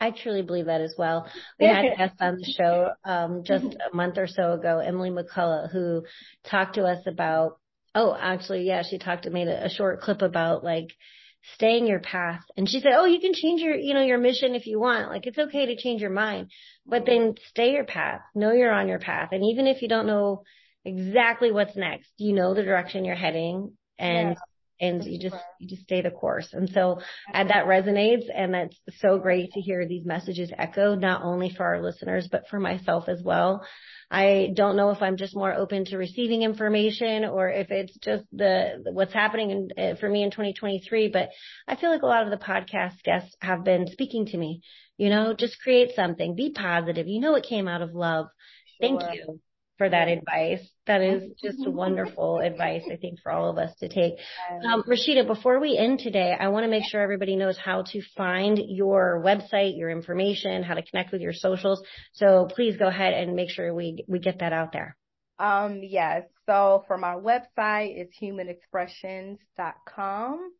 I 0.00 0.10
truly 0.10 0.42
believe 0.42 0.66
that 0.66 0.80
as 0.80 0.94
well. 0.96 1.26
We 1.58 1.66
had 1.66 1.84
a 1.86 1.96
guest 1.96 2.14
on 2.20 2.36
the 2.36 2.44
show, 2.44 2.90
um, 3.04 3.42
just 3.44 3.64
a 3.64 3.94
month 3.94 4.18
or 4.18 4.26
so 4.26 4.52
ago, 4.52 4.78
Emily 4.78 5.10
McCullough, 5.10 5.70
who 5.72 6.04
talked 6.44 6.74
to 6.74 6.84
us 6.84 7.02
about, 7.06 7.58
oh, 7.94 8.14
actually, 8.18 8.66
yeah, 8.66 8.82
she 8.82 8.98
talked, 8.98 9.24
to 9.24 9.30
made 9.30 9.48
a, 9.48 9.64
a 9.64 9.70
short 9.70 10.02
clip 10.02 10.22
about 10.22 10.62
like, 10.62 10.94
staying 11.54 11.86
your 11.86 12.00
path. 12.00 12.40
And 12.56 12.68
she 12.68 12.80
said, 12.80 12.92
Oh, 12.96 13.04
you 13.04 13.20
can 13.20 13.32
change 13.34 13.60
your, 13.60 13.74
you 13.74 13.94
know, 13.94 14.02
your 14.02 14.18
mission 14.18 14.54
if 14.54 14.66
you 14.66 14.80
want. 14.80 15.08
Like 15.08 15.26
it's 15.26 15.38
okay 15.38 15.66
to 15.66 15.76
change 15.76 16.00
your 16.00 16.10
mind, 16.10 16.50
but 16.86 17.06
then 17.06 17.34
stay 17.50 17.72
your 17.72 17.84
path. 17.84 18.20
Know 18.34 18.52
you're 18.52 18.72
on 18.72 18.88
your 18.88 18.98
path. 18.98 19.30
And 19.32 19.44
even 19.44 19.66
if 19.66 19.82
you 19.82 19.88
don't 19.88 20.06
know 20.06 20.42
exactly 20.84 21.52
what's 21.52 21.76
next, 21.76 22.10
you 22.18 22.32
know 22.34 22.54
the 22.54 22.62
direction 22.62 23.04
you're 23.04 23.14
heading 23.14 23.72
and, 23.98 24.30
yeah. 24.30 24.34
And 24.80 25.04
you 25.04 25.18
just, 25.18 25.36
you 25.58 25.68
just 25.68 25.82
stay 25.82 26.02
the 26.02 26.10
course. 26.10 26.48
And 26.52 26.68
so 26.70 27.00
and 27.32 27.50
that 27.50 27.66
resonates 27.66 28.24
and 28.34 28.54
that's 28.54 28.76
so 29.00 29.18
great 29.18 29.52
to 29.52 29.60
hear 29.60 29.86
these 29.86 30.04
messages 30.04 30.52
echoed, 30.56 31.00
not 31.00 31.22
only 31.22 31.50
for 31.50 31.64
our 31.64 31.82
listeners, 31.82 32.28
but 32.30 32.48
for 32.48 32.60
myself 32.60 33.08
as 33.08 33.22
well. 33.22 33.64
I 34.10 34.50
don't 34.54 34.76
know 34.76 34.90
if 34.90 35.02
I'm 35.02 35.16
just 35.16 35.34
more 35.34 35.52
open 35.52 35.84
to 35.86 35.98
receiving 35.98 36.42
information 36.42 37.24
or 37.24 37.48
if 37.50 37.70
it's 37.70 37.96
just 37.98 38.24
the 38.32 38.84
what's 38.92 39.12
happening 39.12 39.50
in, 39.50 39.68
uh, 39.76 39.96
for 39.96 40.08
me 40.08 40.22
in 40.22 40.30
2023. 40.30 41.08
But 41.08 41.30
I 41.66 41.74
feel 41.76 41.90
like 41.90 42.02
a 42.02 42.06
lot 42.06 42.22
of 42.22 42.30
the 42.30 42.44
podcast 42.44 43.02
guests 43.02 43.34
have 43.40 43.64
been 43.64 43.88
speaking 43.88 44.26
to 44.26 44.36
me. 44.36 44.60
You 44.96 45.10
know, 45.10 45.34
just 45.34 45.60
create 45.60 45.92
something, 45.96 46.36
be 46.36 46.52
positive. 46.52 47.08
You 47.08 47.20
know, 47.20 47.34
it 47.34 47.44
came 47.44 47.66
out 47.68 47.82
of 47.82 47.94
love. 47.94 48.26
Thank 48.80 49.00
you. 49.12 49.40
For 49.78 49.88
that 49.88 50.08
advice. 50.08 50.60
That 50.86 51.02
is 51.02 51.32
just 51.42 51.68
wonderful 51.68 52.38
advice, 52.38 52.84
I 52.90 52.96
think, 52.96 53.20
for 53.22 53.32
all 53.32 53.50
of 53.50 53.58
us 53.58 53.74
to 53.80 53.88
take. 53.88 54.14
Um, 54.64 54.82
Rashida, 54.84 55.26
before 55.26 55.60
we 55.60 55.76
end 55.76 55.98
today, 55.98 56.34
I 56.38 56.48
want 56.48 56.64
to 56.64 56.70
make 56.70 56.84
sure 56.88 57.00
everybody 57.00 57.36
knows 57.36 57.58
how 57.58 57.82
to 57.82 58.02
find 58.16 58.58
your 58.58 59.22
website, 59.24 59.76
your 59.76 59.90
information, 59.90 60.62
how 60.62 60.74
to 60.74 60.82
connect 60.82 61.12
with 61.12 61.20
your 61.20 61.32
socials. 61.32 61.82
So 62.12 62.48
please 62.54 62.76
go 62.76 62.86
ahead 62.86 63.14
and 63.14 63.34
make 63.34 63.50
sure 63.50 63.74
we, 63.74 64.04
we 64.08 64.18
get 64.18 64.40
that 64.40 64.52
out 64.52 64.72
there. 64.72 64.96
Um, 65.38 65.80
yes. 65.82 66.22
So 66.46 66.84
for 66.86 66.96
my 66.96 67.14
website, 67.14 67.98
it's 67.98 68.16
humanexpressions.com. 68.20 70.50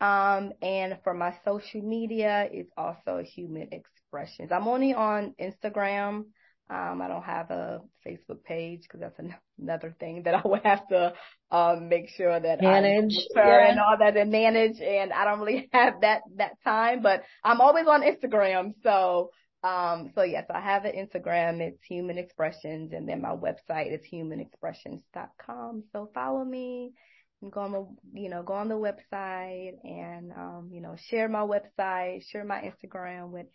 Um, 0.00 0.52
and 0.60 0.98
for 1.02 1.14
my 1.14 1.34
social 1.44 1.82
media, 1.82 2.48
it's 2.52 2.70
also 2.76 3.22
Human 3.24 3.68
Expressions. 3.72 4.52
I'm 4.52 4.68
only 4.68 4.92
on 4.92 5.34
Instagram. 5.40 6.26
Um, 6.70 7.02
I 7.02 7.08
don't 7.08 7.24
have 7.24 7.50
a 7.50 7.82
Facebook 8.06 8.42
page 8.44 8.82
because 8.82 9.00
that's 9.00 9.20
another 9.58 9.94
thing 10.00 10.22
that 10.24 10.34
I 10.44 10.48
would 10.48 10.64
have 10.64 10.86
to 10.88 11.12
um, 11.50 11.88
make 11.88 12.08
sure 12.08 12.38
that 12.38 12.62
manage 12.62 13.16
I 13.36 13.40
yeah. 13.40 13.70
and 13.70 13.80
all 13.80 13.96
that 13.98 14.16
and 14.16 14.30
manage. 14.30 14.80
And 14.80 15.12
I 15.12 15.24
don't 15.24 15.40
really 15.40 15.68
have 15.72 16.00
that 16.00 16.22
that 16.36 16.52
time, 16.64 17.02
but 17.02 17.22
I'm 17.42 17.60
always 17.60 17.86
on 17.86 18.02
Instagram. 18.02 18.74
So 18.82 19.30
um, 19.64 20.10
so 20.14 20.22
yes, 20.22 20.44
I 20.54 20.60
have 20.60 20.84
an 20.84 20.92
Instagram. 20.92 21.60
It's 21.60 21.80
Hueman 21.90 22.18
Expressions, 22.18 22.92
and 22.92 23.08
then 23.08 23.22
my 23.22 23.30
website 23.30 23.94
is 23.94 24.02
huemanexpressions.com. 24.12 25.84
So 25.90 26.10
follow 26.12 26.44
me 26.44 26.92
and 27.40 27.50
go 27.50 27.60
on 27.60 27.72
the 27.72 27.86
you 28.12 28.28
know 28.28 28.42
go 28.42 28.54
on 28.54 28.68
the 28.68 28.74
website 28.74 29.74
and 29.82 30.32
um, 30.32 30.70
you 30.70 30.82
know 30.82 30.96
share 31.08 31.28
my 31.28 31.40
website, 31.40 32.26
share 32.26 32.44
my 32.44 32.60
Instagram 32.60 33.30
with 33.30 33.46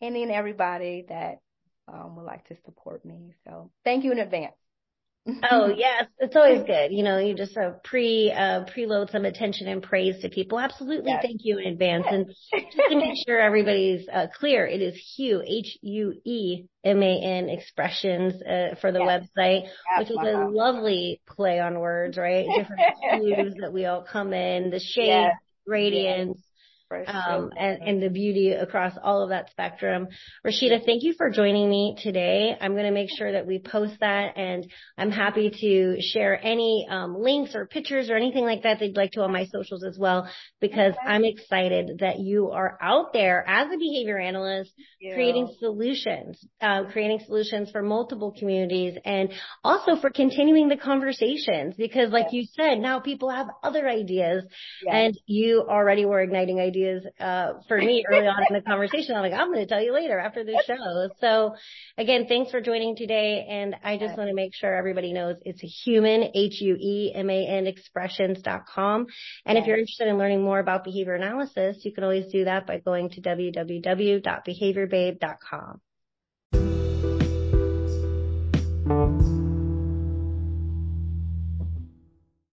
any 0.00 0.22
and 0.22 0.32
everybody 0.32 1.06
that 1.08 1.38
um, 1.92 2.16
would 2.16 2.24
like 2.24 2.46
to 2.48 2.56
support 2.64 3.04
me. 3.04 3.34
So 3.44 3.70
thank 3.84 4.04
you 4.04 4.12
in 4.12 4.18
advance. 4.18 4.54
oh 5.50 5.68
yes, 5.76 6.04
it's 6.18 6.36
always 6.36 6.62
good. 6.66 6.92
You 6.92 7.02
know, 7.02 7.18
you 7.18 7.34
just 7.34 7.56
uh, 7.56 7.72
pre 7.84 8.32
uh, 8.32 8.64
preload 8.64 9.10
some 9.10 9.24
attention 9.24 9.66
and 9.68 9.82
praise 9.82 10.20
to 10.22 10.28
people. 10.28 10.58
Absolutely, 10.58 11.10
yes. 11.10 11.22
thank 11.22 11.40
you 11.42 11.58
in 11.58 11.72
advance. 11.72 12.06
And 12.08 12.26
just 12.26 12.76
to 12.88 12.96
make 12.96 13.18
sure 13.26 13.40
everybody's 13.40 14.06
uh, 14.08 14.26
clear, 14.38 14.66
it 14.66 14.80
is 14.80 14.94
Hue 15.16 15.42
H 15.44 15.78
U 15.82 16.14
E 16.24 16.64
M 16.84 17.02
A 17.02 17.20
N 17.22 17.48
expressions 17.48 18.40
uh, 18.42 18.76
for 18.80 18.92
the 18.92 19.00
yes. 19.00 19.08
website, 19.36 19.62
yes, 19.62 19.98
which 19.98 20.10
is 20.10 20.18
a 20.22 20.48
lovely 20.48 21.20
play 21.26 21.58
on 21.60 21.80
words, 21.80 22.16
right? 22.16 22.46
Different 22.46 22.82
hues 23.22 23.54
that 23.60 23.72
we 23.72 23.86
all 23.86 24.02
come 24.02 24.32
in, 24.32 24.70
the 24.70 24.80
shade, 24.80 25.30
radiance 25.66 26.40
um, 26.90 27.50
and, 27.58 27.82
and 27.82 28.02
the 28.02 28.10
beauty 28.10 28.52
across 28.52 28.92
all 29.02 29.22
of 29.22 29.30
that 29.30 29.50
spectrum. 29.50 30.08
Rashida, 30.46 30.84
thank 30.84 31.02
you 31.02 31.14
for 31.16 31.30
joining 31.30 31.68
me 31.68 31.96
today. 32.00 32.56
I'm 32.60 32.72
going 32.72 32.84
to 32.84 32.92
make 32.92 33.10
sure 33.16 33.32
that 33.32 33.46
we 33.46 33.58
post 33.58 33.94
that 34.00 34.36
and 34.36 34.70
I'm 34.96 35.10
happy 35.10 35.50
to 35.50 36.00
share 36.00 36.38
any 36.40 36.86
um, 36.88 37.20
links 37.20 37.54
or 37.54 37.66
pictures 37.66 38.08
or 38.08 38.16
anything 38.16 38.44
like 38.44 38.62
that 38.62 38.78
they'd 38.78 38.96
like 38.96 39.12
to 39.12 39.22
on 39.22 39.32
my 39.32 39.46
socials 39.46 39.84
as 39.84 39.98
well, 39.98 40.28
because 40.60 40.92
okay. 40.92 41.08
I'm 41.12 41.24
excited 41.24 41.98
that 42.00 42.20
you 42.20 42.50
are 42.50 42.78
out 42.80 43.12
there 43.12 43.44
as 43.48 43.66
a 43.66 43.76
behavior 43.76 44.18
analyst 44.18 44.72
creating 45.00 45.52
solutions, 45.58 46.44
uh, 46.60 46.84
creating 46.92 47.20
solutions 47.26 47.70
for 47.70 47.82
multiple 47.82 48.34
communities 48.38 48.96
and 49.04 49.32
also 49.64 49.96
for 50.00 50.10
continuing 50.10 50.68
the 50.68 50.76
conversations 50.76 51.74
because 51.76 52.10
like 52.10 52.26
yes. 52.30 52.32
you 52.32 52.44
said, 52.54 52.78
now 52.78 53.00
people 53.00 53.30
have 53.30 53.46
other 53.62 53.88
ideas 53.88 54.44
yes. 54.84 54.92
and 54.92 55.18
you 55.26 55.64
already 55.68 56.04
were 56.04 56.20
igniting 56.20 56.60
ideas 56.60 56.75
ideas 56.76 57.04
uh, 57.20 57.52
for 57.68 57.78
me 57.78 58.04
early 58.10 58.26
on 58.26 58.42
in 58.48 58.54
the 58.54 58.62
conversation. 58.62 59.14
I'm 59.14 59.22
like, 59.22 59.32
I'm 59.32 59.52
going 59.52 59.60
to 59.60 59.66
tell 59.66 59.82
you 59.82 59.92
later 59.92 60.18
after 60.18 60.42
the 60.44 60.60
show. 60.66 61.08
So 61.20 61.54
again, 61.96 62.26
thanks 62.28 62.50
for 62.50 62.60
joining 62.60 62.96
today. 62.96 63.46
And 63.48 63.76
I 63.82 63.96
just 63.98 64.16
want 64.16 64.28
to 64.28 64.34
make 64.34 64.54
sure 64.54 64.74
everybody 64.74 65.12
knows 65.12 65.36
it's 65.42 65.62
a 65.62 65.66
hueman, 65.66 66.30
H-U-E-M-A-N 66.34 67.66
expressions.com. 67.66 69.06
And 69.44 69.58
if 69.58 69.66
you're 69.66 69.78
interested 69.78 70.08
in 70.08 70.16
learning 70.18 70.42
more 70.42 70.58
about 70.58 70.84
behavior 70.84 71.14
analysis, 71.14 71.78
you 71.82 71.92
can 71.92 72.04
always 72.04 72.30
do 72.30 72.44
that 72.44 72.66
by 72.66 72.78
going 72.78 73.10
to 73.10 73.20
www.behaviorbabe.com. 73.20 75.80